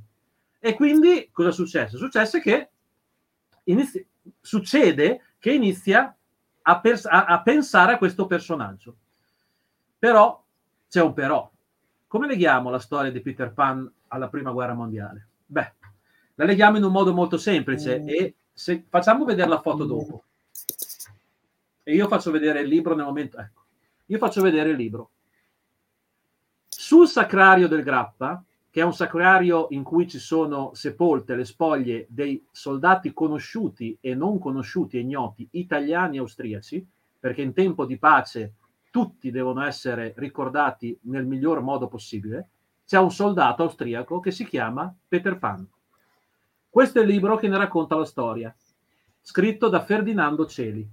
[0.66, 1.98] E quindi cosa successe?
[1.98, 2.70] Successe che
[3.66, 4.08] inizi-
[4.40, 6.16] succede che inizia
[6.62, 8.96] a, pers- a, a pensare a questo personaggio.
[10.00, 10.42] Però
[10.88, 11.52] c'è un però
[12.08, 15.28] come leghiamo la storia di Peter Pan alla prima guerra mondiale?
[15.48, 15.74] Beh,
[16.36, 18.08] la leghiamo in un modo molto semplice mm.
[18.08, 20.24] e se, facciamo vedere la foto dopo.
[21.84, 23.38] E io faccio vedere il libro nel momento.
[23.38, 23.64] Ecco,
[24.06, 25.10] io faccio vedere il libro.
[26.70, 28.42] Sul sacrario del Grappa,
[28.74, 34.16] che è un sacrario in cui ci sono sepolte le spoglie dei soldati conosciuti e
[34.16, 36.84] non conosciuti e ignoti, italiani e austriaci,
[37.20, 38.54] perché in tempo di pace
[38.90, 42.48] tutti devono essere ricordati nel miglior modo possibile,
[42.84, 45.70] c'è un soldato austriaco che si chiama Peter Pan.
[46.68, 48.56] Questo è il libro che ne racconta la storia,
[49.22, 50.90] scritto da Ferdinando Celi.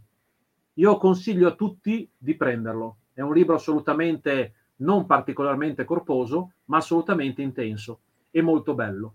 [0.75, 2.97] Io consiglio a tutti di prenderlo.
[3.15, 9.15] È un libro assolutamente non particolarmente corposo, ma assolutamente intenso e molto bello.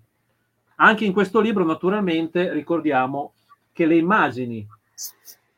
[0.75, 3.33] Anche in questo libro, naturalmente, ricordiamo
[3.71, 4.67] che le immagini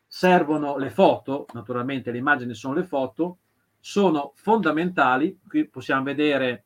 [0.06, 3.38] servono le foto, naturalmente le immagini sono le foto,
[3.80, 5.39] sono fondamentali.
[5.48, 6.63] Qui possiamo vedere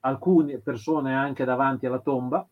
[0.00, 2.46] alcune persone anche davanti alla tomba.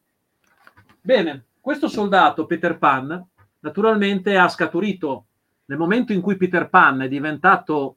[1.01, 3.25] Bene, questo soldato Peter Pan
[3.61, 5.27] naturalmente ha scaturito
[5.67, 7.97] nel momento in cui Peter Pan è diventato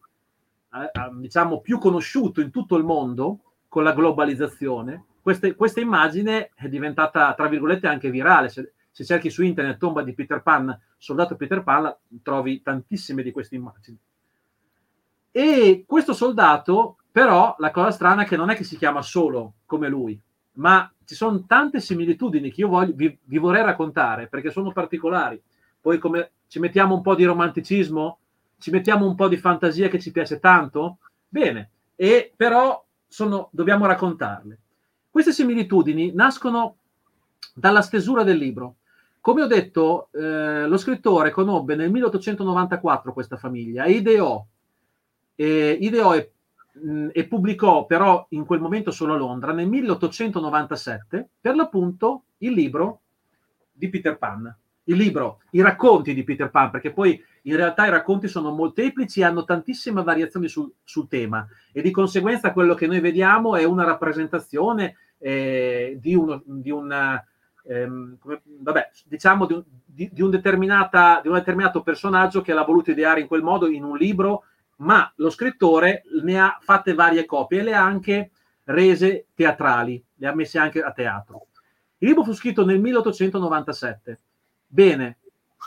[0.73, 6.51] eh, eh diciamo più conosciuto in tutto il mondo con la globalizzazione, queste, questa immagine
[6.55, 8.49] è diventata tra virgolette anche virale.
[8.49, 13.31] Se, se cerchi su internet tomba di Peter Pan, soldato Peter Pan, trovi tantissime di
[13.31, 13.97] queste immagini.
[15.31, 19.53] E questo soldato, però, la cosa strana è che non è che si chiama solo
[19.65, 20.19] come lui,
[20.53, 25.41] ma ci sono tante similitudini che io voglio, vi, vi vorrei raccontare perché sono particolari.
[25.79, 28.18] Poi, come ci mettiamo un po' di romanticismo,
[28.59, 33.85] ci mettiamo un po' di fantasia che ci piace tanto, bene, e però sono, dobbiamo
[33.85, 34.57] raccontarle.
[35.09, 36.75] Queste similitudini nascono
[37.53, 38.75] dalla stesura del libro.
[39.21, 44.45] Come ho detto, eh, lo scrittore conobbe nel 1894 questa famiglia e ideò,
[45.35, 46.31] e, ideò e,
[46.73, 52.53] mh, e, pubblicò però in quel momento solo a Londra nel 1897 per l'appunto il
[52.53, 53.01] libro
[53.71, 54.55] di Peter Pan.
[54.85, 59.21] Il libro, i racconti di Peter Pan, perché poi in realtà i racconti sono molteplici
[59.21, 63.63] e hanno tantissime variazioni sul, sul tema e di conseguenza quello che noi vediamo è
[63.63, 67.23] una rappresentazione eh, di, uno, di una
[67.63, 72.63] ehm, come, vabbè, diciamo di un, di, di, un di un determinato personaggio che l'ha
[72.63, 74.43] voluto ideare in quel modo in un libro,
[74.77, 78.31] ma lo scrittore ne ha fatte varie copie e le ha anche
[78.65, 81.47] rese teatrali, le ha messe anche a teatro.
[81.97, 84.19] Il libro fu scritto nel 1897.
[84.67, 85.17] Bene,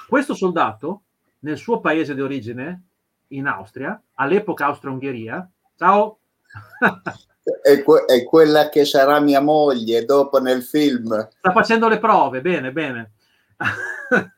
[0.08, 1.02] questo soldato,
[1.42, 2.82] nel suo paese di origine,
[3.28, 6.18] in Austria, all'epoca Austria-Ungheria, ciao!
[7.62, 11.28] è, que- è, quella che sarà mia moglie dopo nel film.
[11.38, 13.12] Sta facendo le prove, bene, bene.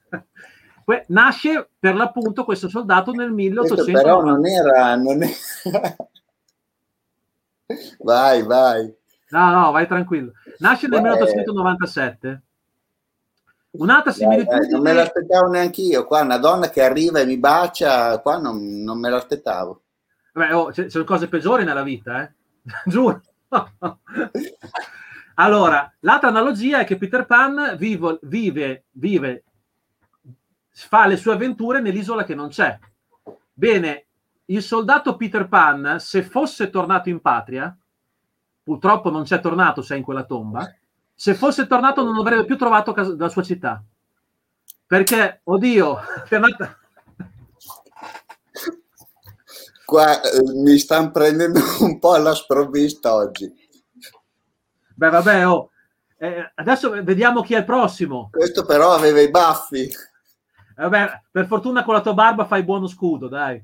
[1.08, 3.74] Nasce per l'appunto questo soldato nel 1800.
[3.74, 5.32] Questo però non era, non era...
[8.00, 8.94] vai, vai.
[9.30, 10.32] No, no, vai tranquillo.
[10.58, 11.08] Nasce nel Beh.
[11.08, 12.42] 1897.
[13.76, 14.68] Un'altra similitudine.
[14.68, 16.04] Non me l'aspettavo neanche io.
[16.06, 19.82] Qua una donna che arriva e mi bacia, qua non, non me l'aspettavo.
[20.32, 22.32] Beh, oh, ci sono cose peggiori nella vita, eh?
[22.86, 23.20] Giuro.
[25.34, 29.44] allora, l'altra analogia è che Peter Pan vivo, vive, vive,
[30.70, 32.78] fa le sue avventure nell'isola che non c'è.
[33.52, 34.06] Bene,
[34.46, 37.76] il soldato Peter Pan, se fosse tornato in patria,
[38.62, 40.68] purtroppo non c'è tornato, se è in quella tomba,
[41.14, 43.82] se fosse tornato non avrebbe più trovato casa, la sua città.
[44.86, 45.98] Perché, oddio,
[46.30, 46.78] andata
[49.84, 53.52] qua eh, mi stanno prendendo un po' alla sprovvista oggi.
[54.96, 55.70] Beh, vabbè, oh.
[56.18, 58.28] eh, adesso vediamo chi è il prossimo.
[58.32, 59.88] Questo però aveva i baffi.
[60.76, 63.62] Vabbè, per fortuna con la tua barba fai buono scudo, dai.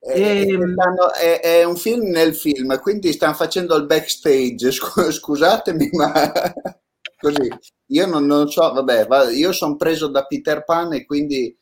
[0.00, 0.76] E, e, ehm,
[1.20, 4.70] è, è, un film nel film, quindi stanno facendo il backstage.
[5.10, 6.32] Scusatemi, ma
[7.18, 7.48] così
[7.86, 8.72] io non, non so.
[8.72, 11.56] Vabbè, io sono preso da Peter Pan e quindi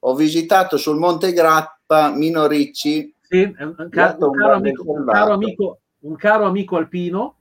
[0.00, 3.14] ho visitato sul Monte Grappa Mino Ricci.
[3.20, 7.36] Sì, un, ca- un, caro, amico, un, caro, amico, un caro amico alpino.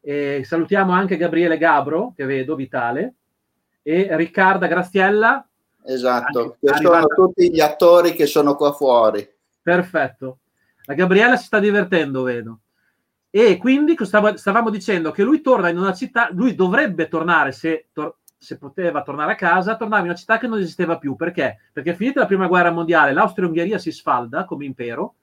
[0.00, 3.14] Eh, salutiamo anche Gabriele Gabro, che vedo, vitale,
[3.82, 5.46] e Riccarda Graziella.
[5.86, 9.26] Esatto, che sono tutti gli attori che sono qua fuori.
[9.62, 10.38] Perfetto.
[10.84, 12.60] La Gabriella si sta divertendo, vedo.
[13.30, 18.16] E quindi stavamo dicendo che lui torna in una città, lui dovrebbe tornare se, tor-
[18.36, 21.14] se poteva tornare a casa, tornava in una città che non esisteva più.
[21.14, 21.58] Perché?
[21.72, 25.16] Perché finita la prima guerra mondiale, l'Austria-Ungheria si sfalda come impero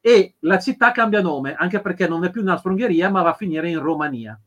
[0.00, 3.34] e la città cambia nome, anche perché non è più in Austria-Ungheria, ma va a
[3.34, 4.38] finire in Romania.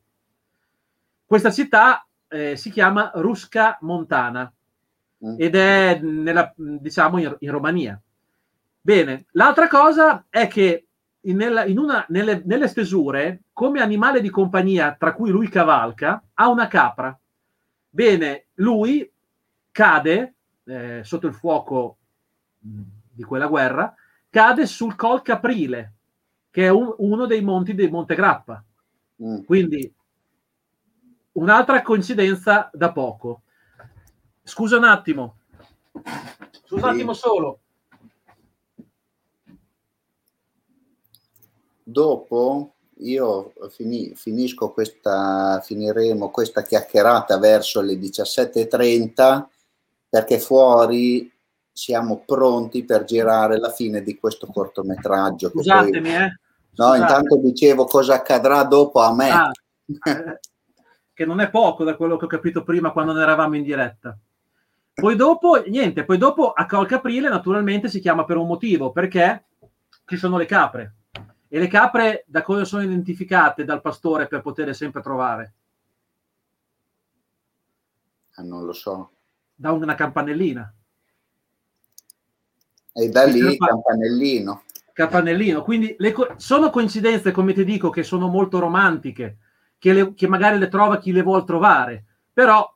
[1.26, 4.52] Questa città eh, si chiama Rusca Montana
[5.26, 5.36] mm.
[5.38, 8.00] ed è nella, diciamo in, in Romania.
[8.82, 10.88] Bene, l'altra cosa è che
[11.22, 16.50] in in una, nelle, nelle stesure, come animale di compagnia, tra cui lui cavalca, ha
[16.50, 17.18] una capra.
[17.90, 19.10] Bene, lui
[19.72, 20.34] cade
[20.66, 21.98] eh, sotto il fuoco
[22.60, 23.94] di quella guerra,
[24.30, 25.94] cade sul Col Caprile,
[26.52, 28.64] che è un, uno dei monti di Monte Grappa.
[29.24, 29.44] Mm.
[29.44, 29.94] Quindi
[31.34, 33.44] un'altra coincidenza da poco.
[34.44, 35.38] Scusa un attimo.
[36.66, 37.60] Scusa un attimo solo.
[41.84, 49.46] Dopo io fini, finisco questa, finiremo questa chiacchierata verso le 17.30
[50.10, 51.32] perché fuori
[51.72, 55.50] siamo pronti per girare la fine di questo cortometraggio.
[55.50, 56.40] Scusatemi, poi, eh.
[56.76, 59.30] No, intanto dicevo cosa accadrà dopo a me.
[59.30, 59.52] Ah,
[59.86, 60.40] eh,
[61.14, 64.18] che non è poco da quello che ho capito prima quando ne eravamo in diretta.
[64.94, 69.46] Poi dopo, niente, poi dopo a Col Caprile naturalmente si chiama per un motivo, perché
[70.06, 70.96] ci sono le capre.
[71.48, 75.54] E le capre da cosa sono identificate dal pastore per poterle sempre trovare?
[78.36, 79.12] Ah, non lo so.
[79.54, 80.74] Da una campanellina.
[82.94, 84.64] E da lì il campanellino.
[84.94, 85.64] Campanellino.
[85.64, 89.38] Quindi le co- sono coincidenze, come ti dico, che sono molto romantiche,
[89.80, 92.06] che, le, che magari le trova chi le vuol trovare.
[92.32, 92.72] Però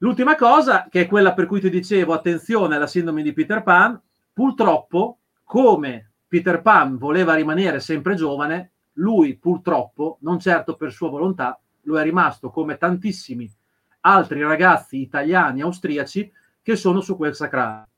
[0.00, 4.00] l'ultima cosa, che è quella per cui ti dicevo, attenzione alla sindrome di Peter Pan,
[4.32, 11.58] purtroppo, come Peter Pan voleva rimanere sempre giovane, lui purtroppo, non certo per sua volontà,
[11.82, 13.50] lo è rimasto come tantissimi
[14.02, 16.32] altri ragazzi italiani, austriaci,
[16.62, 17.88] che sono su quel sacrario.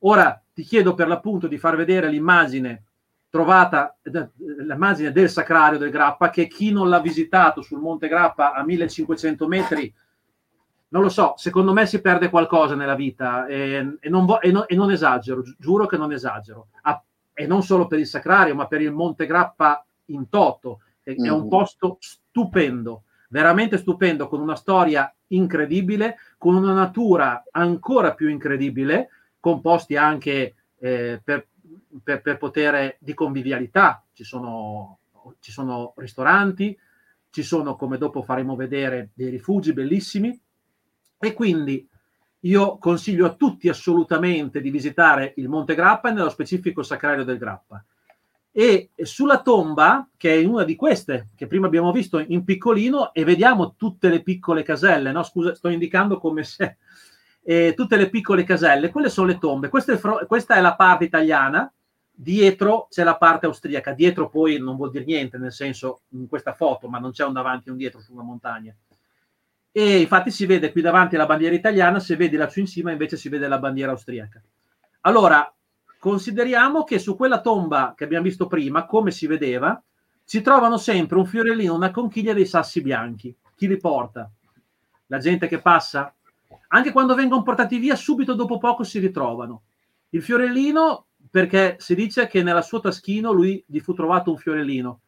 [0.00, 2.84] Ora ti chiedo per l'appunto di far vedere l'immagine
[3.28, 8.52] trovata, eh, l'immagine del sacrario del Grappa, che chi non l'ha visitato sul Monte Grappa
[8.52, 9.94] a 1500 metri,
[10.88, 14.52] non lo so, secondo me si perde qualcosa nella vita e, e, non, vo- e,
[14.52, 16.68] no, e non, esagero, giuro che non esagero.
[16.82, 20.80] Ah, e non solo per il sacrario, ma per il Monte Grappa in toto.
[21.02, 21.24] È, mm.
[21.24, 21.48] è un mm.
[21.48, 29.96] posto stupendo, veramente stupendo, con una storia incredibile, con una natura ancora più incredibile composti
[29.96, 31.48] anche eh, per,
[32.02, 34.04] per, per, potere di convivialità.
[34.12, 34.98] Ci sono,
[35.40, 36.76] ci sono ristoranti,
[37.30, 40.40] ci sono, come dopo faremo vedere, dei rifugi bellissimi
[41.18, 41.88] e quindi
[42.40, 47.24] io consiglio a tutti assolutamente di visitare il Monte Grappa e nello specifico il Sacrario
[47.24, 47.84] del Grappa.
[48.52, 53.24] E sulla tomba, che è una di queste che prima abbiamo visto in piccolino, e
[53.24, 55.22] vediamo tutte le piccole caselle, no?
[55.22, 56.76] Scusa, sto indicando come se
[57.42, 59.68] eh, tutte le piccole caselle, quelle sono le tombe.
[59.68, 61.70] Questa è, fro- questa è la parte italiana,
[62.10, 66.54] dietro c'è la parte austriaca, dietro poi non vuol dire niente, nel senso in questa
[66.54, 68.74] foto, ma non c'è un davanti e un dietro sulla montagna.
[69.78, 73.18] E infatti si vede qui davanti la bandiera italiana, se vedi laggiù in cima invece
[73.18, 74.40] si vede la bandiera austriaca.
[75.02, 75.54] Allora,
[75.98, 79.78] consideriamo che su quella tomba che abbiamo visto prima, come si vedeva,
[80.24, 83.36] si trovano sempre un fiorellino, una conchiglia dei sassi bianchi.
[83.54, 84.30] Chi li porta?
[85.08, 86.10] La gente che passa?
[86.68, 89.64] Anche quando vengono portati via, subito dopo poco si ritrovano.
[90.08, 95.00] Il fiorellino, perché si dice che nella sua taschino lui gli fu trovato un fiorellino,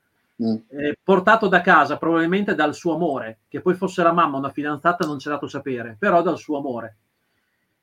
[0.43, 0.57] mm.
[0.69, 5.07] eh, portato da casa probabilmente dal suo amore, che poi fosse la mamma una fidanzata
[5.07, 6.97] non c'è dato sapere, però dal suo amore.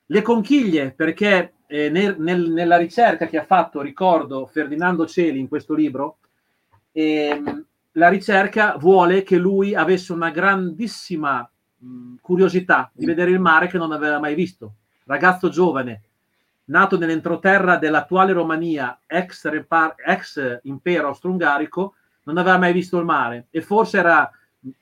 [0.08, 5.48] Le conchiglie, perché eh, nel, nel, nella ricerca che ha fatto, ricordo, Ferdinando Celi in
[5.48, 6.18] questo libro,
[6.91, 11.50] ehm, la ricerca vuole che lui avesse una grandissima
[12.22, 14.76] curiosità di vedere il mare che non aveva mai visto.
[15.06, 16.02] Ragazzo giovane,
[16.65, 23.47] nato nell'entroterra dell'attuale Romania, ex, repar- ex impero austro-ungarico, non aveva mai visto il mare
[23.49, 24.29] e forse era,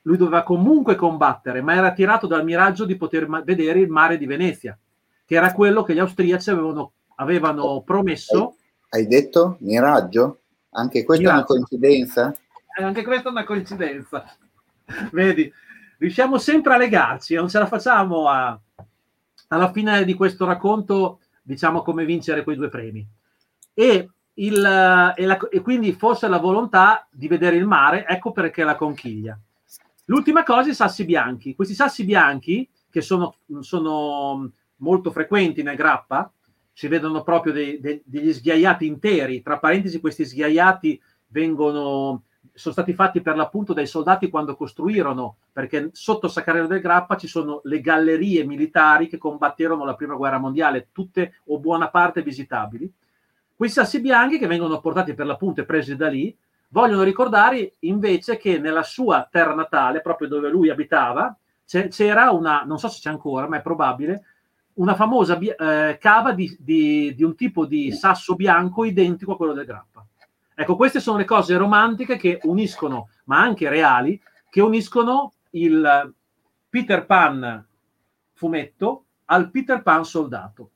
[0.04, 4.18] lui doveva comunque combattere, ma era attirato dal miraggio di poter ma- vedere il mare
[4.18, 4.78] di Venezia,
[5.26, 8.58] che era quello che gli austriaci avevano, avevano promesso.
[8.90, 10.40] Hai detto miraggio?
[10.72, 11.54] Anche questa miraggio.
[11.54, 12.36] è una coincidenza?
[12.78, 14.26] Eh, anche questa è una coincidenza.
[15.12, 15.52] Vedi,
[15.98, 18.60] riusciamo sempre a legarci, non ce la facciamo a,
[19.50, 23.06] alla fine di questo racconto, diciamo come vincere quei due premi.
[23.74, 28.64] E, il, e, la, e quindi forse la volontà di vedere il mare, ecco perché
[28.64, 29.38] la conchiglia.
[30.06, 31.56] L'ultima cosa, i sassi bianchi.
[31.56, 36.32] Questi sassi bianchi, che sono, sono molto frequenti nel grappa,
[36.72, 39.42] si vedono proprio dei, dei, degli sghiaiati interi.
[39.42, 42.24] Tra parentesi, questi sghiaiati vengono
[42.56, 47.28] sono stati fatti per l'appunto dai soldati quando costruirono, perché sotto Saccarello del Grappa ci
[47.28, 52.92] sono le gallerie militari che combatterono la prima guerra mondiale, tutte o buona parte visitabili.
[53.64, 56.36] Questi sassi bianchi che vengono portati per l'appunto e presi da lì,
[56.68, 61.34] vogliono ricordare invece che nella sua terra natale, proprio dove lui abitava,
[61.66, 64.26] c'era una, non so se c'è ancora, ma è probabile,
[64.74, 69.54] una famosa eh, cava di, di, di un tipo di sasso bianco identico a quello
[69.54, 70.06] del Grappa
[70.56, 76.14] Ecco, queste sono le cose romantiche che uniscono, ma anche reali, che uniscono il
[76.68, 77.66] Peter Pan
[78.34, 80.72] fumetto al Peter Pan soldato.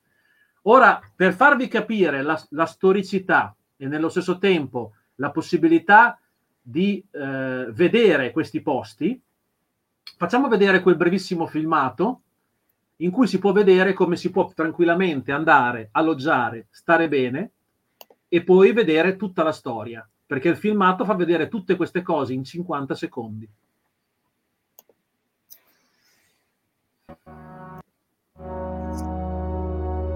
[0.70, 6.20] Ora, per farvi capire la, la storicità e nello stesso tempo la possibilità
[6.60, 9.18] di eh, vedere questi posti,
[10.18, 12.20] facciamo vedere quel brevissimo filmato
[12.96, 17.52] in cui si può vedere come si può tranquillamente andare, alloggiare, stare bene
[18.28, 22.44] e poi vedere tutta la storia, perché il filmato fa vedere tutte queste cose in
[22.44, 23.48] 50 secondi.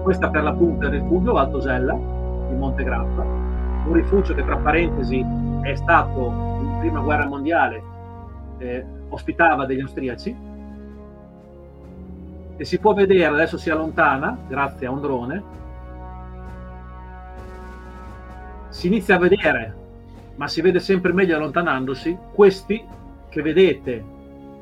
[0.03, 5.25] Questa per l'appunto è il rifugio Altosella di Montegrappa, un rifugio che tra parentesi
[5.61, 7.81] è stato in prima guerra mondiale,
[8.57, 10.35] eh, ospitava degli austriaci.
[12.57, 15.43] E si può vedere, adesso si allontana grazie a un drone,
[18.67, 19.75] si inizia a vedere,
[20.35, 22.83] ma si vede sempre meglio allontanandosi, questi
[23.29, 24.03] che vedete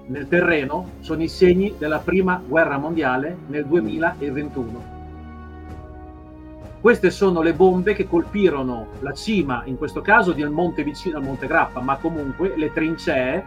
[0.06, 4.91] nel terreno sono i segni della prima guerra mondiale nel 2021
[6.82, 11.24] queste sono le bombe che colpirono la cima, in questo caso del monte vicino al
[11.24, 13.46] Monte Grappa, ma comunque le trincee.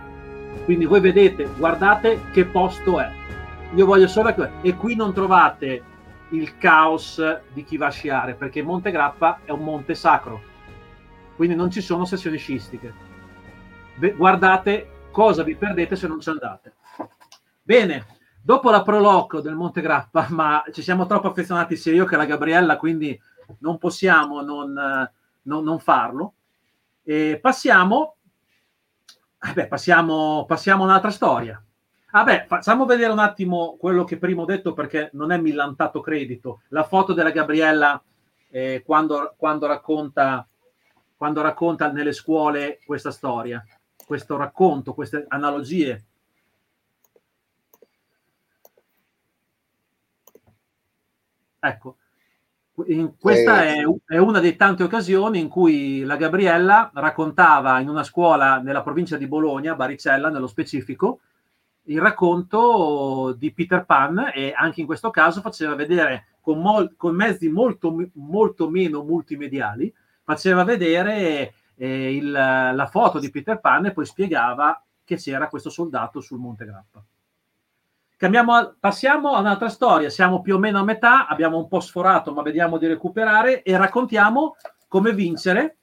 [0.65, 3.11] Quindi voi vedete, guardate che posto è.
[3.75, 4.49] Io voglio solo che...
[4.61, 5.83] E qui non trovate
[6.29, 7.21] il caos
[7.53, 10.41] di chi va a sciare, perché Monte Grappa è un monte sacro.
[11.35, 12.95] Quindi non ci sono sessioni sciistiche.
[14.15, 16.75] Guardate cosa vi perdete se non ci andate.
[17.63, 18.07] Bene,
[18.47, 22.27] Dopo la proloco del Monte Grappa, ma ci siamo troppo affezionati sia io che la
[22.27, 23.19] Gabriella, quindi
[23.61, 24.75] non possiamo non,
[25.43, 26.35] non, non farlo.
[27.03, 28.17] E passiamo,
[29.41, 31.59] eh beh, passiamo, passiamo un'altra storia.
[32.11, 36.01] Vabbè, ah facciamo vedere un attimo quello che prima ho detto perché non è millantato
[36.01, 36.61] credito.
[36.69, 38.01] La foto della Gabriella
[38.51, 40.47] eh, quando, quando, racconta,
[41.17, 43.65] quando racconta nelle scuole questa storia,
[44.07, 46.05] questo racconto, queste analogie
[51.67, 51.97] Ecco,
[53.19, 58.59] questa è, è, una delle tante occasioni in cui la Gabriella raccontava in una scuola
[58.59, 61.21] nella provincia di Bologna, Baricella nello specifico,
[61.85, 67.15] il racconto di Peter Pan e anche in questo caso faceva vedere con, mol, con
[67.15, 69.93] mezzi molto, molto meno multimediali,
[70.23, 75.71] faceva vedere eh, il, la foto di Peter Pan e poi spiegava che c'era questo
[75.71, 77.05] soldato sul Monte Grappa.
[78.25, 82.33] Cambiamo, passiamo a un'altra storia, siamo più o meno a metà, abbiamo un po' sforato,
[82.33, 84.57] ma vediamo di recuperare e raccontiamo
[84.89, 85.77] come vincere,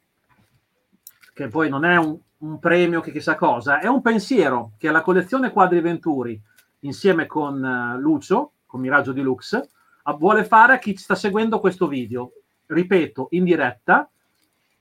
[1.36, 5.04] che poi non è un, un premio che chissà cosa, è un pensiero che la
[5.04, 6.42] collezione Quadri Venturi,
[6.80, 11.60] insieme con uh, Lucio, con Miraggio di Lux, uh, vuole fare a chi sta seguendo
[11.60, 12.32] questo video.
[12.66, 14.10] Ripeto, in diretta,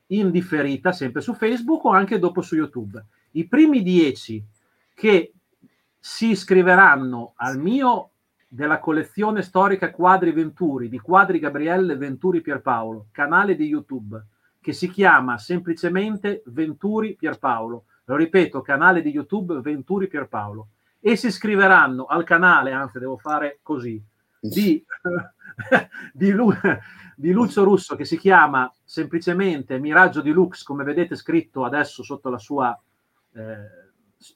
[0.06, 3.04] in differita, sempre su Facebook o anche dopo su YouTube.
[3.32, 4.42] I primi dieci
[4.94, 5.34] che
[6.00, 8.12] si iscriveranno al mio
[8.48, 14.20] della collezione storica Quadri Venturi di Quadri Gabriele Venturi Pierpaolo, canale di YouTube
[14.60, 17.84] che si chiama semplicemente Venturi Pierpaolo.
[18.04, 20.68] Lo ripeto, canale di YouTube Venturi Pierpaolo.
[20.98, 24.02] E si iscriveranno al canale, anzi devo fare così,
[24.40, 24.84] di,
[26.12, 26.52] di, Lu,
[27.14, 32.30] di Lucio Russo che si chiama semplicemente Miraggio di Lux, come vedete scritto adesso sotto
[32.30, 32.78] la sua
[33.32, 33.56] eh,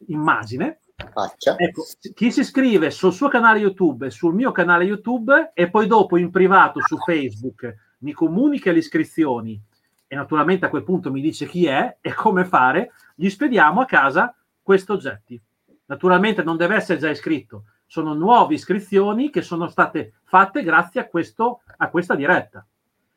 [0.06, 1.56] immagine Faccia.
[1.56, 1.84] Ecco,
[2.14, 6.30] chi si iscrive sul suo canale YouTube sul mio canale YouTube e poi dopo in
[6.30, 9.60] privato su Facebook mi comunica le iscrizioni
[10.06, 13.86] e naturalmente a quel punto mi dice chi è e come fare, gli spediamo a
[13.86, 15.40] casa questi oggetti.
[15.86, 21.08] Naturalmente non deve essere già iscritto, sono nuove iscrizioni che sono state fatte grazie a,
[21.08, 22.64] questo, a questa diretta.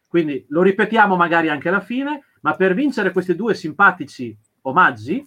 [0.08, 5.24] Quindi lo ripetiamo magari anche alla fine, ma per vincere questi due simpatici omaggi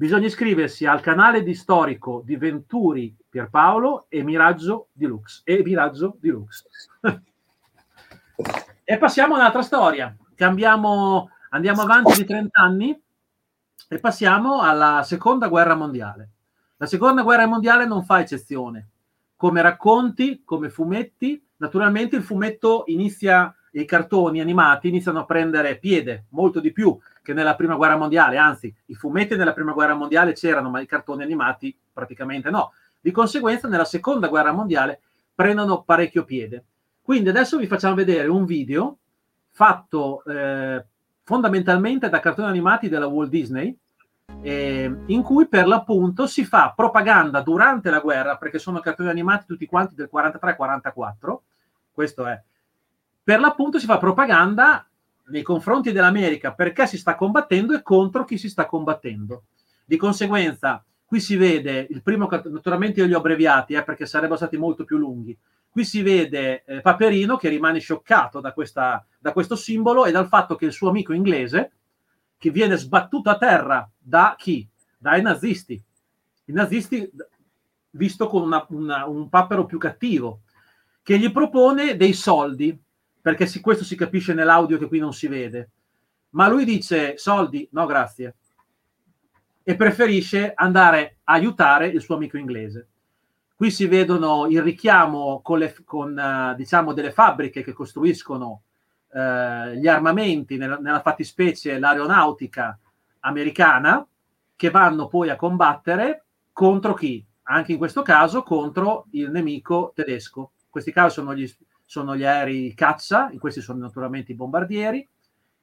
[0.00, 5.40] Bisogna iscriversi al canale di storico di Venturi Pierpaolo e Miraggio di Lux.
[5.42, 6.32] E Miraggio di
[8.84, 10.16] e passiamo a un'altra storia.
[10.36, 13.02] Cambiamo, andiamo avanti di 30 anni
[13.88, 16.28] e passiamo alla seconda guerra mondiale.
[16.76, 18.90] La seconda guerra mondiale non fa eccezione.
[19.34, 26.24] Come racconti, come fumetti, naturalmente il fumetto inizia, i cartoni animati iniziano a prendere piede
[26.30, 30.32] molto di più che nella prima guerra mondiale, anzi i fumetti nella prima guerra mondiale
[30.32, 32.72] c'erano, ma i cartoni animati praticamente no.
[33.00, 35.00] Di conseguenza nella seconda guerra mondiale
[35.34, 36.64] prendono parecchio piede.
[37.02, 38.96] Quindi adesso vi facciamo vedere un video
[39.50, 40.84] fatto eh,
[41.22, 43.76] fondamentalmente da cartoni animati della Walt Disney,
[44.40, 49.46] eh, in cui per l'appunto si fa propaganda durante la guerra, perché sono cartoni animati
[49.46, 51.38] tutti quanti del 43-44,
[51.92, 52.40] questo è,
[53.28, 54.88] per l'appunto si fa propaganda
[55.26, 59.42] nei confronti dell'America perché si sta combattendo e contro chi si sta combattendo.
[59.84, 64.38] Di conseguenza, qui si vede il primo, naturalmente io li ho abbreviati eh, perché sarebbero
[64.38, 65.36] stati molto più lunghi.
[65.68, 70.26] Qui si vede eh, Paperino che rimane scioccato da, questa, da questo simbolo e dal
[70.26, 71.72] fatto che il suo amico inglese,
[72.38, 74.66] che viene sbattuto a terra da chi?
[74.96, 75.74] Dai nazisti.
[76.46, 77.10] I nazisti,
[77.90, 80.44] visto con una, una, un papero più cattivo,
[81.02, 82.86] che gli propone dei soldi
[83.20, 85.70] perché si, questo si capisce nell'audio che qui non si vede.
[86.30, 88.36] Ma lui dice soldi, no grazie,
[89.62, 92.88] e preferisce andare a aiutare il suo amico inglese.
[93.54, 98.62] Qui si vedono il richiamo con, le, con uh, diciamo, delle fabbriche che costruiscono
[99.08, 102.78] uh, gli armamenti, nella, nella fattispecie l'aeronautica
[103.20, 104.06] americana,
[104.54, 107.24] che vanno poi a combattere contro chi?
[107.42, 110.40] Anche in questo caso contro il nemico tedesco.
[110.40, 111.46] In questi casi sono gli,
[111.88, 115.08] sono gli aerei caccia, questi sono naturalmente i bombardieri,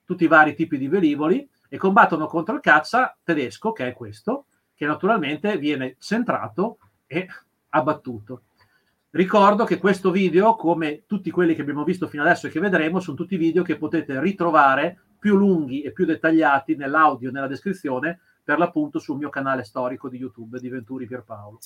[0.04, 4.48] tutti i vari tipi di velivoli, e combattono contro il caccia tedesco, che è questo,
[4.74, 7.28] che naturalmente viene centrato e
[7.70, 8.42] abbattuto.
[9.12, 13.00] Ricordo che questo video, come tutti quelli che abbiamo visto fino adesso e che vedremo,
[13.00, 18.58] sono tutti video che potete ritrovare più lunghi e più dettagliati nell'audio, nella descrizione, per
[18.58, 21.60] l'appunto sul mio canale storico di YouTube di Venturi Pierpaolo.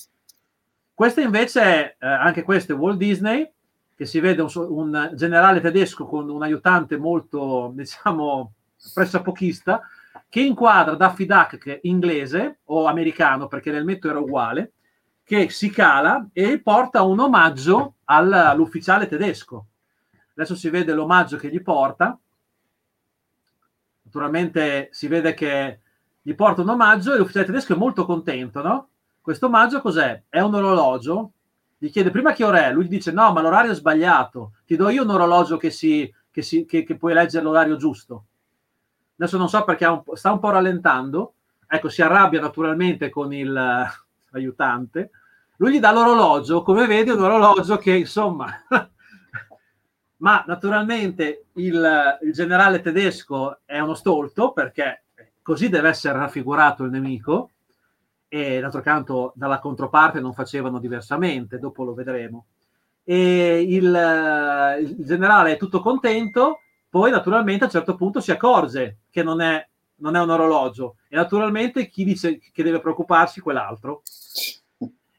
[0.93, 3.49] Questa invece è, eh, anche questo è Walt Disney,
[4.00, 8.54] che si vede un, un, generale tedesco con un aiutante molto, diciamo,
[8.93, 9.82] pressapochista,
[10.30, 14.72] che inquadra Daffy Duck inglese o americano, perché nel metto era uguale,
[15.22, 19.66] che si cala e porta un omaggio all'ufficiale tedesco.
[20.34, 22.18] Adesso si vede l'omaggio che gli porta.
[24.04, 25.80] Naturalmente si vede che
[26.22, 28.88] gli porta un omaggio e l'ufficiale tedesco è molto contento, no?
[29.20, 30.24] Questo omaggio cos'è?
[30.30, 31.34] È un orologio
[31.82, 34.90] gli chiede prima che ora è, lui dice no, ma l'orario è sbagliato, ti do
[34.90, 38.26] io un orologio che, si, che, si, che, che puoi leggere l'orario giusto.
[39.18, 41.34] Adesso non so perché un sta un po' rallentando,
[41.66, 43.30] ecco, si arrabbia naturalmente con
[44.30, 45.12] l'aiutante,
[45.56, 48.64] lui gli dà l'orologio, come vedi un orologio che insomma...
[50.20, 55.04] ma naturalmente il, il generale tedesco è uno stolto perché
[55.42, 57.52] così deve essere raffigurato il nemico,
[58.30, 62.46] e d'altro canto dalla controparte non facevano diversamente, dopo lo vedremo.
[63.04, 63.84] E il,
[64.82, 69.42] il, generale è tutto contento, poi naturalmente a un certo punto si accorge che non
[69.42, 74.04] è, non è un orologio e naturalmente chi dice che deve preoccuparsi quell'altro.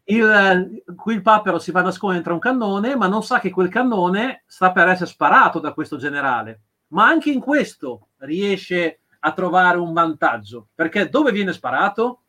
[0.05, 3.51] Il, qui il papero si va a nascondere tra un cannone, ma non sa che
[3.51, 6.61] quel cannone sta per essere sparato da questo generale.
[6.89, 12.20] Ma anche in questo riesce a trovare un vantaggio, perché dove viene sparato?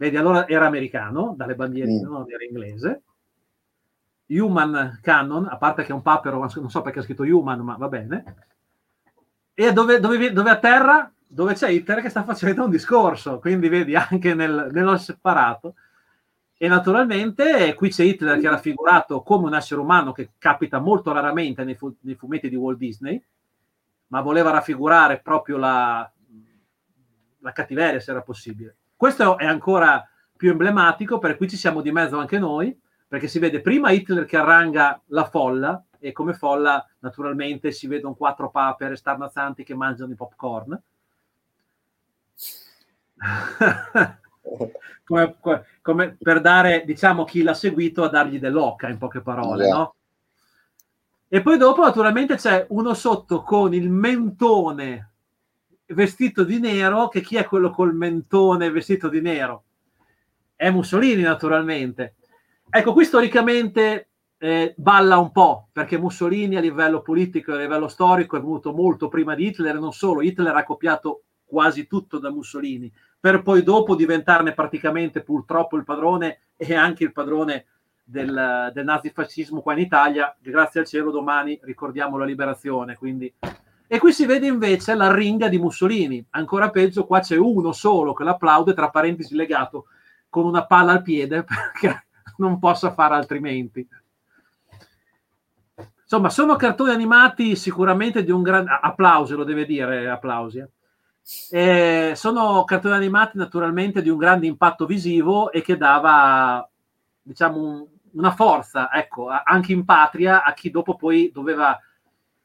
[0.00, 2.10] Vedi, allora era americano, dalle bandierine, mm.
[2.10, 3.02] non era inglese.
[4.28, 7.76] Human Cannon, a parte che è un papero, non so perché ha scritto Human, ma
[7.76, 8.24] va bene.
[9.52, 11.12] E dove, dove, dove a terra?
[11.26, 15.74] Dove c'è Hitler che sta facendo un discorso, quindi vedi anche nel, nello separato.
[16.56, 21.12] E naturalmente qui c'è Hitler che era raffigurato come un essere umano che capita molto
[21.12, 23.22] raramente nei, fu- nei fumetti di Walt Disney,
[24.06, 26.10] ma voleva raffigurare proprio la,
[27.40, 28.76] la cattiveria se era possibile.
[29.00, 32.78] Questo è ancora più emblematico, per cui ci siamo di mezzo anche noi,
[33.08, 38.12] perché si vede prima Hitler che arranga la folla e come folla naturalmente si vedono
[38.12, 40.82] quattro papere starnazzanti che mangiano i popcorn.
[45.04, 45.36] come,
[45.80, 49.76] come, per dare, diciamo, chi l'ha seguito a dargli dell'occa, in poche parole, yeah.
[49.76, 49.94] no?
[51.26, 55.09] E poi dopo, naturalmente, c'è uno sotto con il mentone
[55.90, 59.64] vestito di nero, che chi è quello col mentone vestito di nero?
[60.54, 62.16] È Mussolini, naturalmente.
[62.68, 67.88] Ecco, qui storicamente eh, balla un po', perché Mussolini a livello politico e a livello
[67.88, 72.30] storico è venuto molto prima di Hitler, non solo, Hitler ha copiato quasi tutto da
[72.30, 77.66] Mussolini, per poi dopo diventarne praticamente purtroppo il padrone e anche il padrone
[78.02, 83.32] del, del nazifascismo qua in Italia, grazie al cielo domani ricordiamo la liberazione, quindi
[83.92, 86.24] e qui si vede invece la ringa di Mussolini.
[86.30, 89.86] Ancora peggio, qua c'è uno solo che l'applaude, tra parentesi legato,
[90.28, 92.04] con una palla al piede perché
[92.36, 93.84] non possa fare altrimenti.
[96.02, 98.78] Insomma, sono cartoni animati sicuramente di un grande...
[98.80, 100.64] Applausi, lo deve dire, applausi.
[101.50, 102.12] Eh.
[102.14, 106.64] sono cartoni animati naturalmente di un grande impatto visivo e che dava,
[107.22, 111.76] diciamo, un, una forza, ecco, anche in patria a chi dopo poi doveva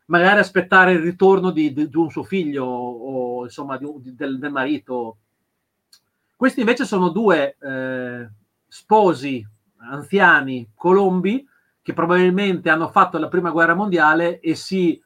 [0.06, 4.52] magari aspettare il ritorno di, di, di un suo figlio o, insomma di, del, del,
[4.52, 5.18] marito.
[6.36, 8.30] Questi invece sono due eh,
[8.68, 9.46] sposi
[9.78, 11.48] anziani colombi
[11.82, 15.02] che probabilmente hanno fatto la prima guerra mondiale e si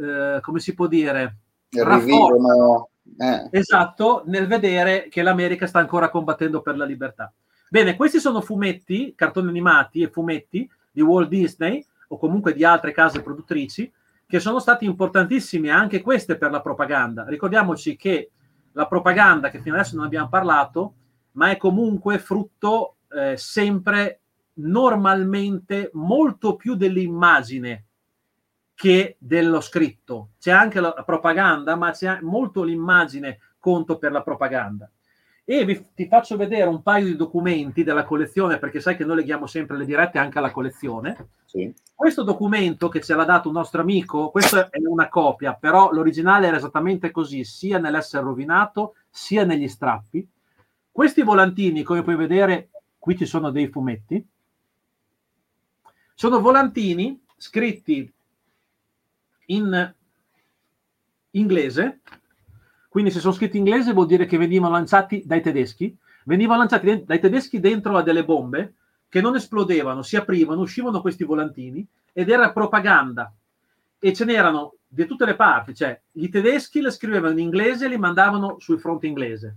[0.00, 1.38] eh, come si può dire,
[1.70, 2.90] rivivono.
[3.18, 3.48] Eh.
[3.50, 7.32] Esatto, nel vedere che l'America sta ancora combattendo per la libertà.
[7.68, 12.92] Bene, questi sono fumetti, cartoni animati e fumetti di Walt Disney o comunque di altre
[12.92, 13.90] case produttrici
[14.28, 17.24] che sono stati importantissimi anche queste per la propaganda.
[17.26, 18.30] Ricordiamoci che
[18.72, 20.94] la propaganda, che fino adesso non abbiamo parlato,
[21.32, 24.20] ma è comunque frutto eh, sempre
[24.58, 27.86] normalmente molto più dell'immagine
[28.74, 30.32] che dello scritto.
[30.38, 34.90] C'è anche la propaganda, ma c'è molto l'immagine conto per la propaganda.
[35.50, 39.16] E vi, ti faccio vedere un paio di documenti della collezione, perché sai che noi
[39.16, 41.30] leghiamo sempre le dirette anche alla collezione.
[41.46, 41.74] Sì.
[41.94, 46.48] Questo documento che ce l'ha dato un nostro amico, questa è una copia, però l'originale
[46.48, 50.28] era esattamente così, sia nell'essere rovinato, sia negli strappi.
[50.92, 52.68] Questi volantini, come puoi vedere,
[52.98, 54.22] qui ci sono dei fumetti,
[56.12, 58.12] sono volantini scritti
[59.46, 59.94] in
[61.30, 62.00] inglese,
[62.98, 67.04] quindi se sono scritti in inglese vuol dire che venivano lanciati dai tedeschi, venivano lanciati
[67.06, 68.74] dai tedeschi dentro a delle bombe
[69.08, 73.32] che non esplodevano, si aprivano, uscivano questi volantini ed era propaganda
[74.00, 77.88] e ce n'erano di tutte le parti, cioè i tedeschi le scrivevano in inglese e
[77.88, 79.54] li mandavano sul fronte inglese.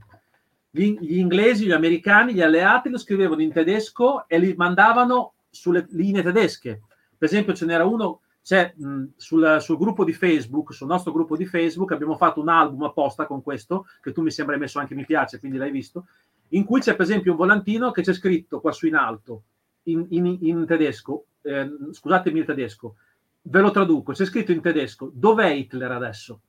[0.70, 5.88] Gli, gli inglesi, gli americani, gli alleati lo scrivevano in tedesco e li mandavano sulle
[5.90, 6.82] linee tedesche.
[7.18, 11.38] Per esempio ce n'era uno c'è mh, sul, sul, gruppo di Facebook, sul nostro gruppo
[11.38, 14.80] di Facebook, abbiamo fatto un album apposta con questo, che tu mi sembra hai messo
[14.80, 16.08] anche mi piace, quindi l'hai visto,
[16.50, 19.44] in cui c'è per esempio un volantino che c'è scritto qua su in alto,
[19.84, 22.96] in, in, in tedesco, eh, scusatemi il tedesco,
[23.44, 26.42] ve lo traduco, c'è scritto in tedesco, dov'è Hitler adesso?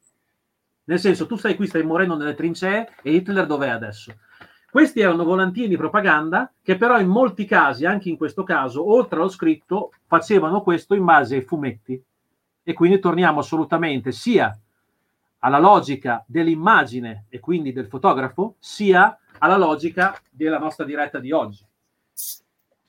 [0.85, 4.17] Nel senso, tu stai qui, stai morendo nelle trincee e Hitler dov'è adesso?
[4.73, 9.19] Questi erano volantini di propaganda che però in molti casi, anche in questo caso, oltre
[9.19, 12.03] allo scritto, facevano questo in base ai fumetti.
[12.63, 14.59] E quindi torniamo assolutamente sia
[15.41, 21.63] alla logica dell'immagine e quindi del fotografo, sia alla logica della nostra diretta di oggi.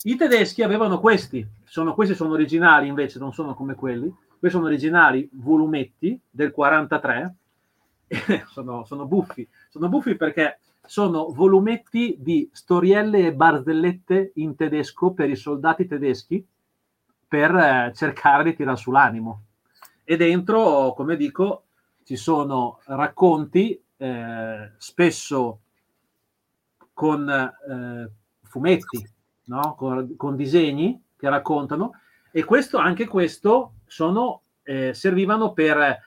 [0.03, 4.07] I tedeschi avevano questi, sono, questi sono originali invece, non sono come quelli,
[4.39, 7.35] questi sono originali volumetti del 43,
[8.47, 15.29] sono, sono buffi, sono buffi perché sono volumetti di storielle e barzellette in tedesco per
[15.29, 16.45] i soldati tedeschi
[17.27, 19.43] per eh, cercare di tirare sull'animo.
[20.03, 21.63] E dentro, come dico,
[22.03, 25.61] ci sono racconti eh, spesso
[26.93, 28.11] con eh,
[28.43, 29.09] fumetti,
[29.45, 29.75] no?
[29.75, 31.93] con, con, disegni che raccontano
[32.31, 35.99] e questo, anche questo sono, eh, servivano per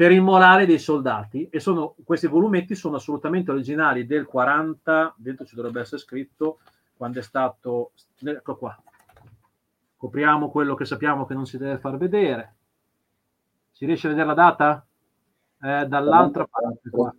[0.00, 5.44] per il morale dei soldati e sono, questi volumetti sono assolutamente originali del 40, dentro
[5.44, 6.60] ci dovrebbe essere scritto
[6.96, 7.92] quando è stato,
[8.24, 8.82] ecco qua,
[9.98, 12.54] copriamo quello che sappiamo che non si deve far vedere,
[13.72, 14.86] si riesce a vedere la data?
[15.60, 17.14] Eh, dall'altra parte qua.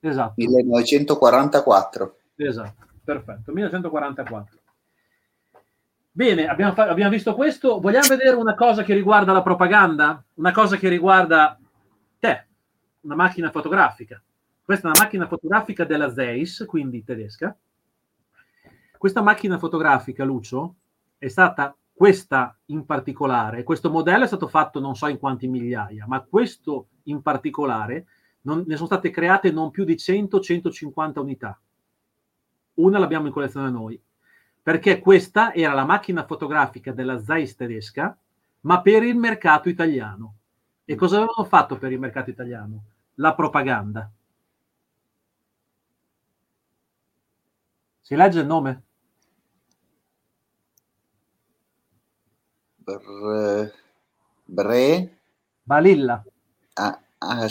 [0.00, 0.34] Esatto.
[0.34, 2.16] 1944.
[2.34, 4.59] Esatto, perfetto, 1944.
[6.12, 7.78] Bene, abbiamo, fa- abbiamo, visto questo.
[7.78, 10.22] Vogliamo vedere una cosa che riguarda la propaganda?
[10.34, 11.58] Una cosa che riguarda
[12.18, 12.46] te,
[13.02, 14.20] una macchina fotografica.
[14.62, 17.56] Questa è una macchina fotografica della Zeiss, quindi tedesca.
[18.98, 20.74] Questa macchina fotografica, Lucio,
[21.16, 23.62] è stata questa in particolare.
[23.62, 28.06] Questo modello è stato fatto non so in quanti migliaia, ma questo in particolare
[28.42, 31.60] non, ne sono state create non più di 100-150 unità.
[32.74, 34.00] Una l'abbiamo in collezione noi
[34.62, 38.16] perché questa era la macchina fotografica della Zeiss tedesca,
[38.60, 40.34] ma per il mercato italiano.
[40.84, 42.82] E cosa avevano fatto per il mercato italiano?
[43.14, 44.10] La propaganda.
[48.00, 48.82] Si legge il nome?
[52.76, 53.72] Bre...
[54.44, 55.18] Bre...
[55.62, 56.24] Balilla.
[56.74, 57.48] Ah, ah,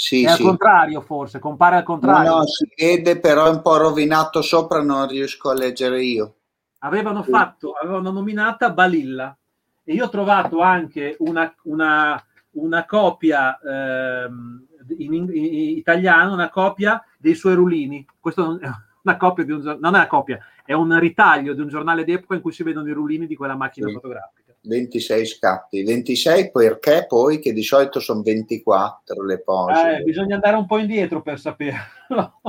[0.00, 2.30] sì, è al contrario, forse, compare al contrario.
[2.30, 6.36] No, no, si vede, però è un po' rovinato sopra, non riesco a leggere io.
[6.78, 9.36] Avevano fatto, avevano nominata Balilla
[9.84, 12.18] e io ho trovato anche una, una,
[12.52, 18.02] una copia ehm, in, in, in, italiano, una copia dei suoi rulini.
[18.18, 18.70] Questo è
[19.04, 22.36] una copia di un, non è una copia, è un ritaglio di un giornale d'epoca
[22.36, 23.92] in cui si vedono i rulini di quella macchina sì.
[23.92, 24.49] fotografica.
[24.62, 29.98] 26 scatti, 26 perché poi che di solito sono 24 le pose.
[29.98, 32.40] Eh, bisogna andare un po' indietro per saperlo.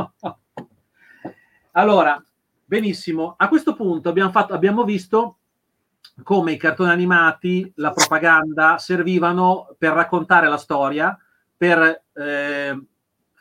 [1.71, 2.21] allora,
[2.65, 5.37] benissimo, a questo punto abbiamo, fatto, abbiamo visto
[6.23, 11.17] come i cartoni animati, la propaganda servivano per raccontare la storia,
[11.55, 12.73] per eh,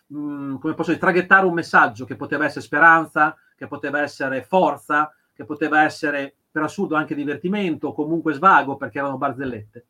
[0.07, 4.43] mh, mm, come posso dire, traghettare un messaggio che poteva essere speranza, che poteva essere
[4.43, 9.85] forza, che poteva essere per assurdo anche divertimento comunque svago perché erano barzellette.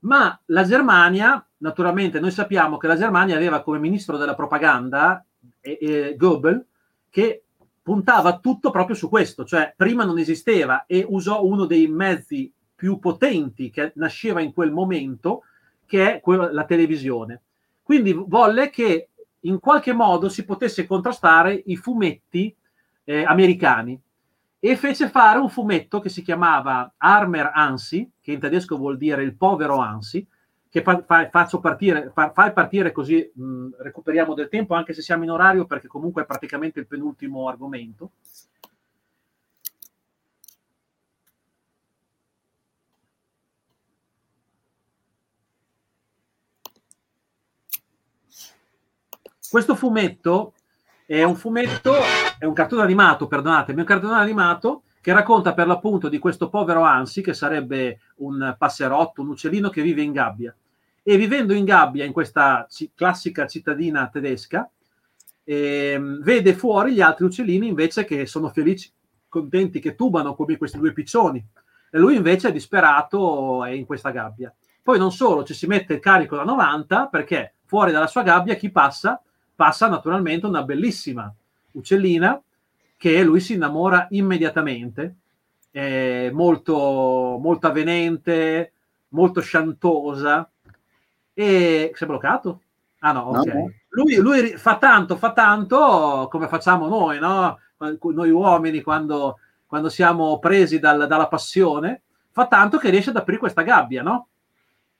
[0.00, 5.24] Ma la Germania, naturalmente, noi sappiamo che la Germania aveva come ministro della propaganda
[5.60, 6.64] eh, eh, Goebbels,
[7.10, 7.42] che
[7.82, 12.98] puntava tutto proprio su questo, cioè prima non esisteva e usò uno dei mezzi più
[12.98, 15.42] potenti che nasceva in quel momento,
[15.84, 17.42] che è quello, la televisione.
[17.82, 19.08] Quindi volle che
[19.40, 22.54] in qualche modo si potesse contrastare i fumetti
[23.04, 24.00] eh, americani
[24.60, 29.22] e fece fare un fumetto che si chiamava Armer Ansi, che in tedesco vuol dire
[29.22, 30.24] il povero Ansi,
[30.68, 35.00] che fa, fa, faccio partire, fa, fai partire così mh, recuperiamo del tempo, anche se
[35.02, 38.12] siamo in orario, perché comunque è praticamente il penultimo argomento.
[49.50, 50.52] Questo fumetto
[51.10, 51.92] è un fumetto,
[52.38, 56.82] è un cartone animato, perdonatemi, un cartone animato che racconta per l'appunto di questo povero
[56.82, 60.54] Ansi, che sarebbe un passerotto, un uccellino che vive in gabbia.
[61.02, 64.70] E vivendo in gabbia in questa c- classica cittadina tedesca,
[65.42, 68.88] eh, vede fuori gli altri uccellini invece che sono felici,
[69.28, 71.44] contenti, che tubano come questi due piccioni.
[71.90, 74.54] E lui invece è disperato è in questa gabbia.
[74.80, 78.54] Poi non solo, ci si mette il carico da 90 perché fuori dalla sua gabbia
[78.54, 79.20] chi passa
[79.60, 81.30] passa naturalmente una bellissima
[81.72, 82.40] uccellina
[82.96, 85.16] che lui si innamora immediatamente,
[85.70, 88.72] è molto, molto avvenente,
[89.08, 90.50] molto sciantosa
[91.34, 92.62] e si è bloccato?
[93.00, 93.46] Ah no, ok.
[93.52, 93.72] No.
[93.90, 97.58] Lui, lui, fa tanto, fa tanto come facciamo noi, no?
[97.76, 102.00] Noi uomini quando, quando siamo presi dal, dalla passione,
[102.30, 104.28] fa tanto che riesce ad aprire questa gabbia, no?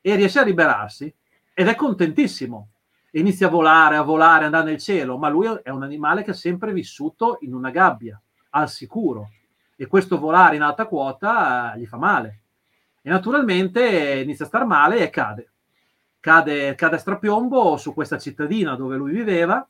[0.03, 1.11] E riesce a liberarsi
[1.55, 2.69] ed è contentissimo
[3.13, 6.35] inizia a volare, a volare, andare nel cielo, ma lui è un animale che ha
[6.35, 9.31] sempre vissuto in una gabbia, al sicuro,
[9.77, 12.43] e questo volare in alta quota gli fa male.
[13.03, 15.51] E naturalmente inizia a star male e cade.
[16.21, 19.67] Cade, cade a strapiombo su questa cittadina dove lui viveva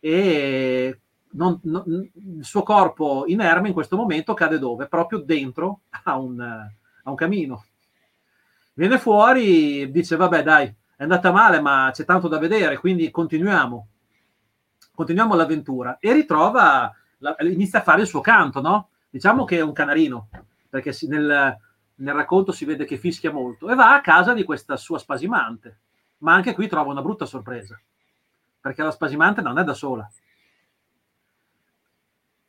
[0.00, 1.00] e
[1.30, 4.88] non, non, il suo corpo inerme in questo momento cade dove?
[4.88, 7.64] Proprio dentro a un, a un camino.
[8.74, 13.88] Viene fuori, dice vabbè dai, è andata male, ma c'è tanto da vedere, quindi continuiamo.
[14.94, 18.88] Continuiamo l'avventura e ritrova, la, inizia a fare il suo canto, no?
[19.10, 20.28] Diciamo che è un canarino,
[20.70, 21.54] perché si, nel,
[21.96, 25.80] nel racconto si vede che fischia molto, e va a casa di questa sua spasimante,
[26.18, 27.78] ma anche qui trova una brutta sorpresa,
[28.58, 30.10] perché la spasimante non è da sola.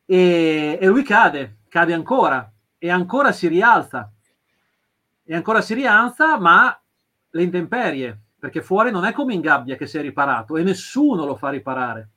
[0.06, 4.10] E, e lui cade, cade ancora, e ancora si rialza,
[5.22, 6.80] e ancora si rialza, ma
[7.28, 11.24] le intemperie, perché fuori non è come in gabbia che si è riparato e nessuno
[11.24, 12.10] lo fa riparare.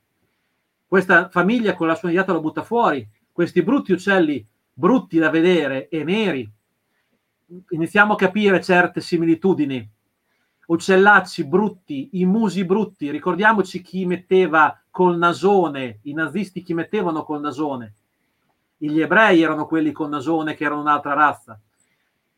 [0.86, 5.88] Questa famiglia con la sua nidiata lo butta fuori, questi brutti uccelli, brutti da vedere
[5.88, 6.50] e neri.
[7.70, 9.90] Iniziamo a capire certe similitudini.
[10.68, 17.42] Uccellacci brutti, i musi brutti, ricordiamoci chi metteva col nasone, i nazisti chi mettevano col
[17.42, 17.96] nasone.
[18.78, 21.60] Gli ebrei erano quelli col nasone che erano un'altra razza.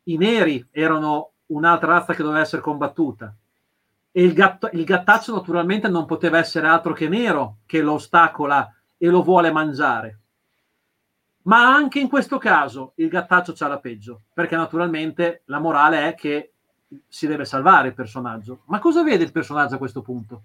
[0.04, 3.36] I neri erano un'altra razza che doveva essere combattuta
[4.16, 8.72] e il, gatto, il gattaccio naturalmente non poteva essere altro che nero che lo ostacola
[8.96, 10.20] e lo vuole mangiare.
[11.46, 16.14] Ma anche in questo caso il gattaccio c'ha la peggio, perché naturalmente la morale è
[16.14, 16.54] che
[17.08, 18.62] si deve salvare il personaggio.
[18.66, 20.44] Ma cosa vede il personaggio a questo punto?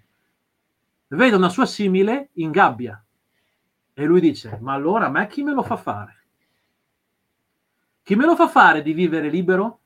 [1.09, 3.01] Vede una sua simile in gabbia.
[3.93, 6.17] E lui dice, ma allora a me chi me lo fa fare?
[8.01, 9.79] Chi me lo fa fare di vivere libero?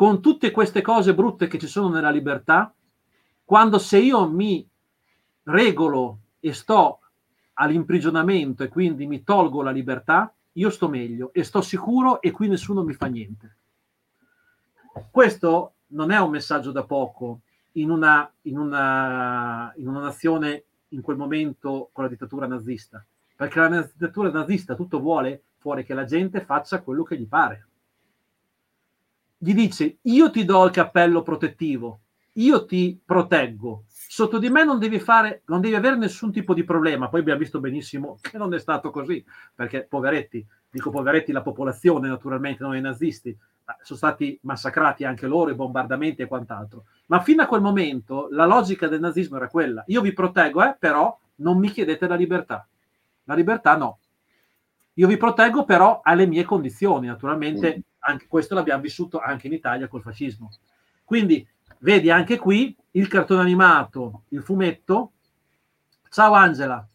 [0.00, 2.72] Con tutte queste cose brutte che ci sono nella libertà,
[3.44, 4.66] quando se io mi
[5.42, 7.00] regolo e sto
[7.52, 12.48] all'imprigionamento e quindi mi tolgo la libertà, io sto meglio e sto sicuro e qui
[12.48, 13.56] nessuno mi fa niente.
[15.10, 17.40] Questo non è un messaggio da poco
[17.72, 23.04] in una, in una, in una nazione in quel momento con la dittatura nazista,
[23.36, 27.66] perché la dittatura nazista tutto vuole fuori che la gente faccia quello che gli pare
[29.42, 32.00] gli dice io ti do il cappello protettivo,
[32.34, 36.62] io ti proteggo, sotto di me non devi fare, non devi avere nessun tipo di
[36.62, 37.08] problema.
[37.08, 39.24] Poi abbiamo visto benissimo che non è stato così,
[39.54, 43.34] perché poveretti, dico poveretti la popolazione naturalmente, non i nazisti,
[43.80, 46.84] sono stati massacrati anche loro, i bombardamenti e quant'altro.
[47.06, 50.76] Ma fino a quel momento la logica del nazismo era quella, io vi proteggo, eh,
[50.78, 52.68] però non mi chiedete la libertà.
[53.24, 54.00] La libertà no.
[54.94, 57.80] Io vi proteggo però alle mie condizioni, naturalmente mm
[58.10, 60.50] anche questo l'abbiamo vissuto anche in Italia col fascismo.
[61.04, 61.46] Quindi
[61.78, 65.12] vedi anche qui il cartone animato, il fumetto.
[66.08, 66.86] Ciao Angela.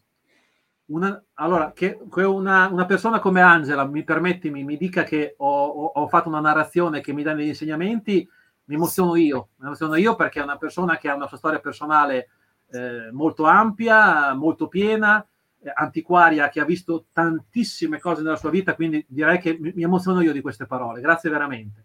[0.86, 5.66] Una, allora, che, che una, una, persona come Angela mi permetti, mi, dica che ho,
[5.66, 8.28] ho, ho, fatto una narrazione che mi dà degli insegnamenti,
[8.66, 11.58] mi emoziono io, mi emoziono io perché è una persona che ha una sua storia
[11.58, 12.28] personale
[12.70, 15.26] eh, molto ampia, molto piena,
[15.74, 20.32] antiquaria, che ha visto tantissime cose nella sua vita, quindi direi che mi, emoziono io
[20.32, 21.84] di queste parole, grazie veramente.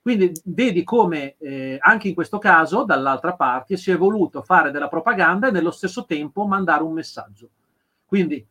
[0.00, 4.88] Quindi vedi come eh, anche in questo caso, dall'altra parte, si è voluto fare della
[4.88, 7.50] propaganda e nello stesso tempo mandare un messaggio.
[8.06, 8.46] Quindi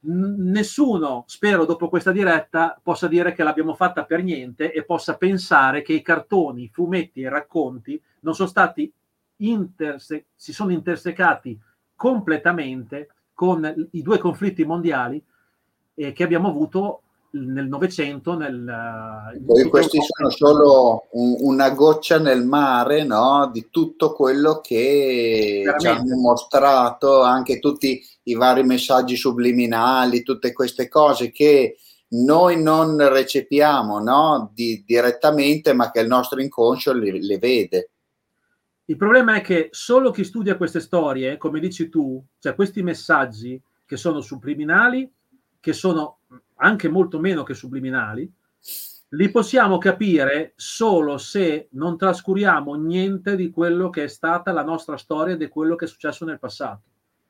[0.00, 5.82] nessuno, spero dopo questa diretta, possa dire che l'abbiamo fatta per niente e possa pensare
[5.82, 8.90] che i cartoni, i fumetti e i racconti non sono stati
[9.38, 11.58] interse- si sono intersecati
[11.94, 15.22] completamente con i due conflitti mondiali
[15.94, 18.34] eh, che abbiamo avuto nel Novecento.
[18.34, 23.50] Nel, Poi questi sono solo un, una goccia nel mare no?
[23.52, 30.88] di tutto quello che ci hanno mostrato, anche tutti i vari messaggi subliminali, tutte queste
[30.88, 31.76] cose che
[32.08, 34.50] noi non recepiamo no?
[34.54, 37.90] di, direttamente, ma che il nostro inconscio le, le vede.
[38.88, 43.60] Il problema è che solo chi studia queste storie, come dici tu, cioè questi messaggi
[43.84, 45.10] che sono subliminali,
[45.58, 46.18] che sono
[46.56, 48.32] anche molto meno che subliminali,
[49.10, 54.96] li possiamo capire solo se non trascuriamo niente di quello che è stata la nostra
[54.96, 56.82] storia e di quello che è successo nel passato.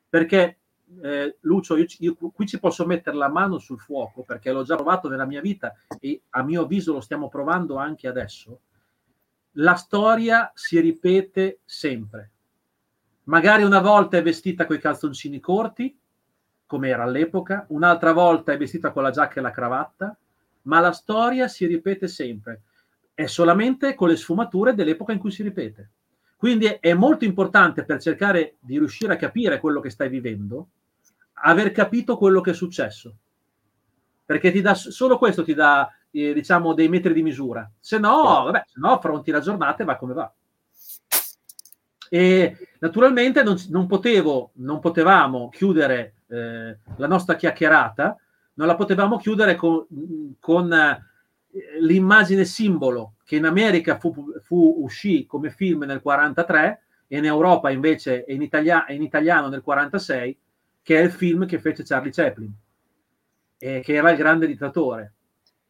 [0.09, 0.57] Perché,
[1.01, 4.75] eh, Lucio, io, io, qui ci posso mettere la mano sul fuoco perché l'ho già
[4.75, 8.59] provato nella mia vita e a mio avviso lo stiamo provando anche adesso.
[9.59, 12.31] La storia si ripete sempre.
[13.23, 15.97] Magari una volta è vestita con i calzoncini corti,
[16.67, 20.15] come era all'epoca, un'altra volta è vestita con la giacca e la cravatta,
[20.63, 22.61] ma la storia si ripete sempre.
[23.15, 25.89] È solamente con le sfumature dell'epoca in cui si ripete.
[26.35, 30.67] Quindi è molto importante per cercare di riuscire a capire quello che stai vivendo,
[31.33, 33.15] aver capito quello che è successo.
[34.23, 37.69] Perché ti dà, solo questo ti dà, eh, diciamo, dei metri di misura.
[37.79, 40.33] Se no, vabbè, se no affronti la giornata e va come va.
[42.09, 48.17] E naturalmente non, non, potevo, non potevamo chiudere eh, la nostra chiacchierata,
[48.53, 49.85] non la potevamo chiudere con,
[50.39, 51.01] con eh,
[51.79, 57.69] l'immagine simbolo che in America fu, fu, uscì come film nel 43 e in Europa
[57.69, 60.37] invece è in, italia, in italiano nel 46,
[60.81, 62.51] che è il film che fece Charlie Chaplin,
[63.57, 65.13] eh, che era il grande dittatore.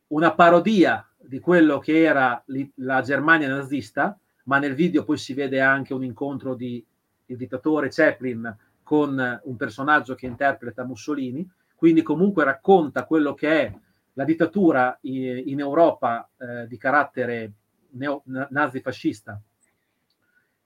[0.07, 2.41] Una parodia di quello che era
[2.75, 6.83] la Germania nazista, ma nel video poi si vede anche un incontro di
[7.29, 13.73] il dittatore Chaplin con un personaggio che interpreta Mussolini, quindi comunque racconta quello che è
[14.13, 17.51] la dittatura in Europa eh, di carattere
[17.91, 19.39] neo, nazifascista.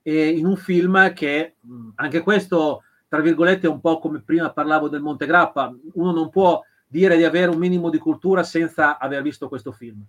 [0.00, 1.56] E in un film che
[1.96, 6.62] anche questo tra virgolette è un po' come prima parlavo del Montegrappa uno non può
[6.92, 10.04] dire di avere un minimo di cultura senza aver visto questo film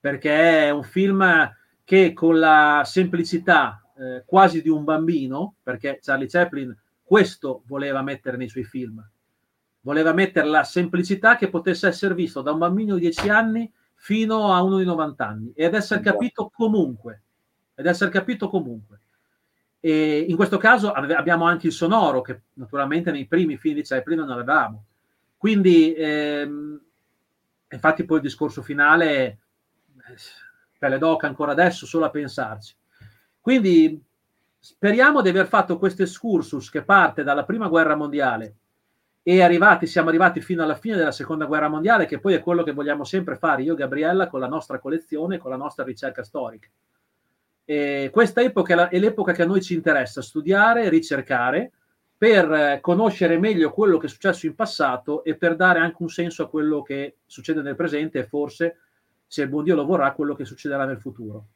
[0.00, 1.54] perché è un film
[1.84, 8.38] che con la semplicità eh, quasi di un bambino, perché Charlie Chaplin questo voleva mettere
[8.38, 9.06] nei suoi film,
[9.82, 14.54] voleva mettere la semplicità che potesse essere visto da un bambino di 10 anni fino
[14.54, 17.22] a uno di 90 anni ed essere capito comunque,
[17.74, 19.00] ed essere capito comunque.
[19.80, 24.18] E in questo caso abbiamo anche il sonoro che naturalmente nei primi film di Chaplin
[24.18, 24.84] non avevamo.
[25.40, 26.78] Quindi, ehm,
[27.70, 29.38] infatti, poi il discorso finale eh,
[30.78, 32.76] pelle d'oca ancora adesso solo a pensarci.
[33.40, 33.98] Quindi
[34.58, 38.56] speriamo di aver fatto questo excursus che parte dalla prima guerra mondiale
[39.22, 42.62] e arrivati, siamo arrivati fino alla fine della seconda guerra mondiale, che poi è quello
[42.62, 46.22] che vogliamo sempre fare io e Gabriella con la nostra collezione, con la nostra ricerca
[46.22, 46.68] storica.
[47.64, 51.72] E questa epoca è l'epoca che a noi ci interessa studiare, ricercare,
[52.20, 56.42] per conoscere meglio quello che è successo in passato e per dare anche un senso
[56.42, 58.80] a quello che succede nel presente e forse
[59.26, 61.46] se il buon Dio lo vorrà, quello che succederà nel futuro.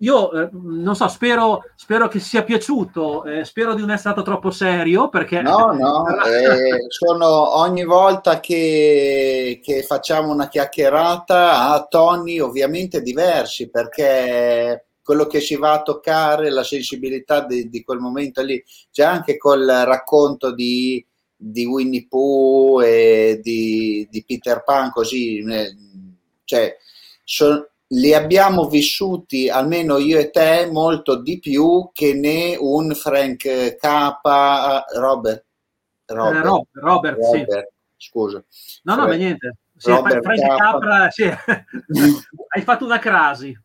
[0.00, 4.22] Io eh, non so, spero, spero, che sia piaciuto, eh, spero di non essere stato
[4.22, 5.40] troppo serio perché...
[5.40, 13.70] No, no, eh, sono ogni volta che, che, facciamo una chiacchierata a toni ovviamente diversi
[13.70, 19.04] perché quello che si va a toccare, la sensibilità di, di quel momento lì, c'è
[19.04, 21.04] anche col racconto di,
[21.36, 25.42] di Winnie Pooh e di, di Peter Pan così
[26.44, 26.76] cioè
[27.24, 33.76] so, li abbiamo vissuti, almeno io e te, molto di più che ne un Frank
[33.76, 34.20] K.
[34.96, 35.44] Robert.
[36.06, 38.08] Robert, eh, Robert, Robert, Robert sì.
[38.08, 38.44] scusa.
[38.82, 39.56] No, no, ma niente.
[39.76, 41.24] Sì, Frank Capra, sì.
[41.24, 43.56] hai fatto una crasi.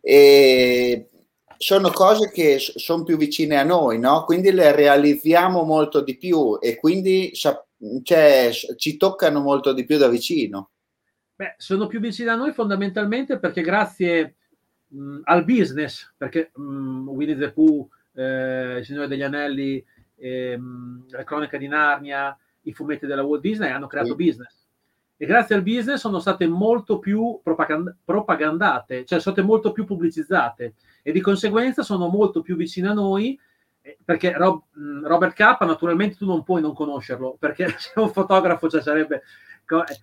[0.00, 1.10] E
[1.56, 4.24] sono cose che sono più vicine a noi, no?
[4.24, 10.08] Quindi le realizziamo molto di più e quindi cioè, ci toccano molto di più da
[10.08, 10.70] vicino.
[11.34, 14.36] Beh, sono più vicini a noi fondamentalmente perché grazie
[14.86, 19.84] mh, al business, perché mh, Winnie the Pooh, eh, Il Signore degli Anelli,
[20.16, 24.24] ehm, La Cronaca di Narnia, i fumetti della Walt Disney hanno creato sì.
[24.24, 24.59] business.
[25.20, 29.84] E grazie al business sono state molto più propagand- propagandate, cioè sono state molto più
[29.84, 33.38] pubblicizzate e di conseguenza sono molto più vicine a noi
[33.82, 34.62] eh, perché Rob,
[35.04, 39.22] Robert K naturalmente tu non puoi non conoscerlo perché se un fotografo cioè sarebbe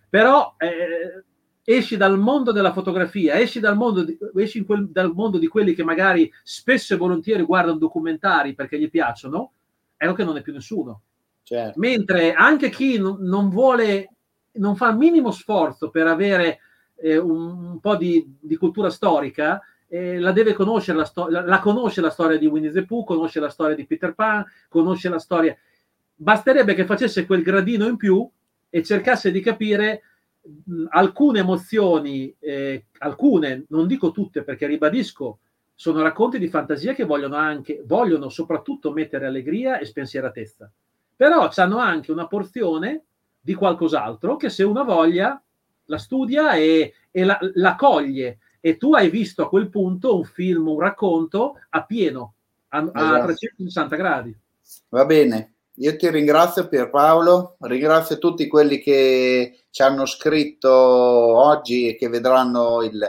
[0.08, 1.24] però eh,
[1.64, 5.74] esci dal mondo della fotografia, esci, dal mondo, di, esci quel, dal mondo di quelli
[5.74, 9.52] che magari spesso e volentieri guardano documentari perché gli piacciono,
[9.98, 11.02] ecco che non è più nessuno.
[11.44, 11.80] Certo.
[11.80, 14.17] Mentre anche chi non, non, vuole,
[14.58, 16.60] non fa il minimo sforzo per avere
[16.96, 21.42] eh, un, un, po' di, di cultura storica, eh, la deve conoscere, la, sto- la,
[21.42, 25.10] la, conosce la storia di Winnie the Pooh, conosce la storia di Peter Pan, conosce
[25.10, 25.56] la storia.
[26.16, 28.28] Basterebbe che facesse quel gradino in più
[28.70, 30.02] e cercasse di capire
[30.90, 35.40] alcune emozioni, eh, alcune, non dico tutte perché ribadisco,
[35.74, 40.72] sono racconti di fantasia che vogliono anche, vogliono soprattutto mettere allegria e spensieratezza,
[41.16, 43.04] però hanno anche una porzione
[43.48, 45.42] di qualcos'altro che se una voglia
[45.86, 50.26] la studia e, e la, la, coglie e tu hai visto a quel punto un
[50.26, 52.34] film, un racconto a pieno,
[52.68, 53.96] a, a 360 esatto.
[53.96, 54.38] gradi.
[54.90, 61.96] Va bene, io ti ringrazio Pierpaolo, ringrazio tutti quelli che ci hanno scritto oggi e
[61.96, 63.00] che vedranno il,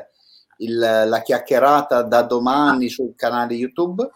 [0.58, 4.08] il, la chiacchierata da domani sul canale YouTube.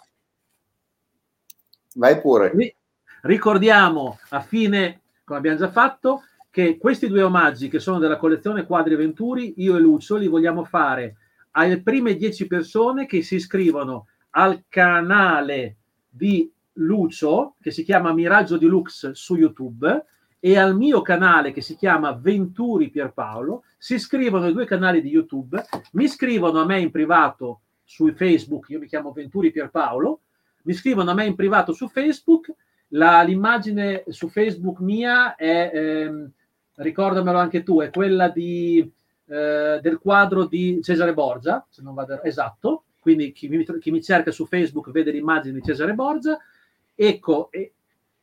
[1.97, 2.77] Vai pure.
[3.23, 5.02] Ricordiamo a fine,
[5.33, 9.77] come abbiamo già fatto, che questi due omaggi che sono della collezione Quadri Venturi, io
[9.77, 11.17] e Lucio li vogliamo fare
[11.53, 15.77] alle prime dieci persone che si iscrivono al canale
[16.09, 20.05] di Lucio, che si chiama Miraggio di Lux su YouTube,
[20.39, 25.09] e al mio canale che si chiama Venturi Pierpaolo, si iscrivono ai due canali di
[25.09, 30.21] YouTube, mi scrivono a me in privato su Facebook, io mi chiamo Venturi Pierpaolo,
[30.65, 32.53] mi scrivono a me in privato su Facebook,
[32.93, 36.31] la, l'immagine su Facebook mia è, ehm,
[36.77, 38.79] ricordamelo anche tu, è quella di,
[39.27, 44.03] eh, del quadro di Cesare Borgia, se non vado esatto, quindi chi mi, chi mi
[44.03, 46.39] cerca su Facebook vede l'immagine di Cesare Borgia,
[46.95, 47.73] ecco, e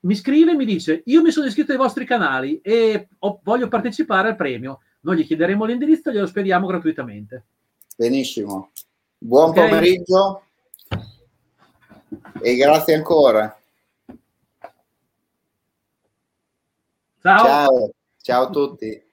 [0.02, 3.68] mi scrive e mi dice io mi sono iscritto ai vostri canali e ho, voglio
[3.68, 4.82] partecipare al premio.
[5.02, 7.44] Noi gli chiederemo l'indirizzo e glielo spediamo gratuitamente.
[7.98, 8.72] Benissimo.
[9.18, 9.68] Buon okay.
[9.68, 10.44] pomeriggio
[12.42, 13.59] e grazie ancora.
[17.22, 17.44] Ciao.
[17.44, 17.90] Ciao,
[18.22, 19.09] ciao a tutti.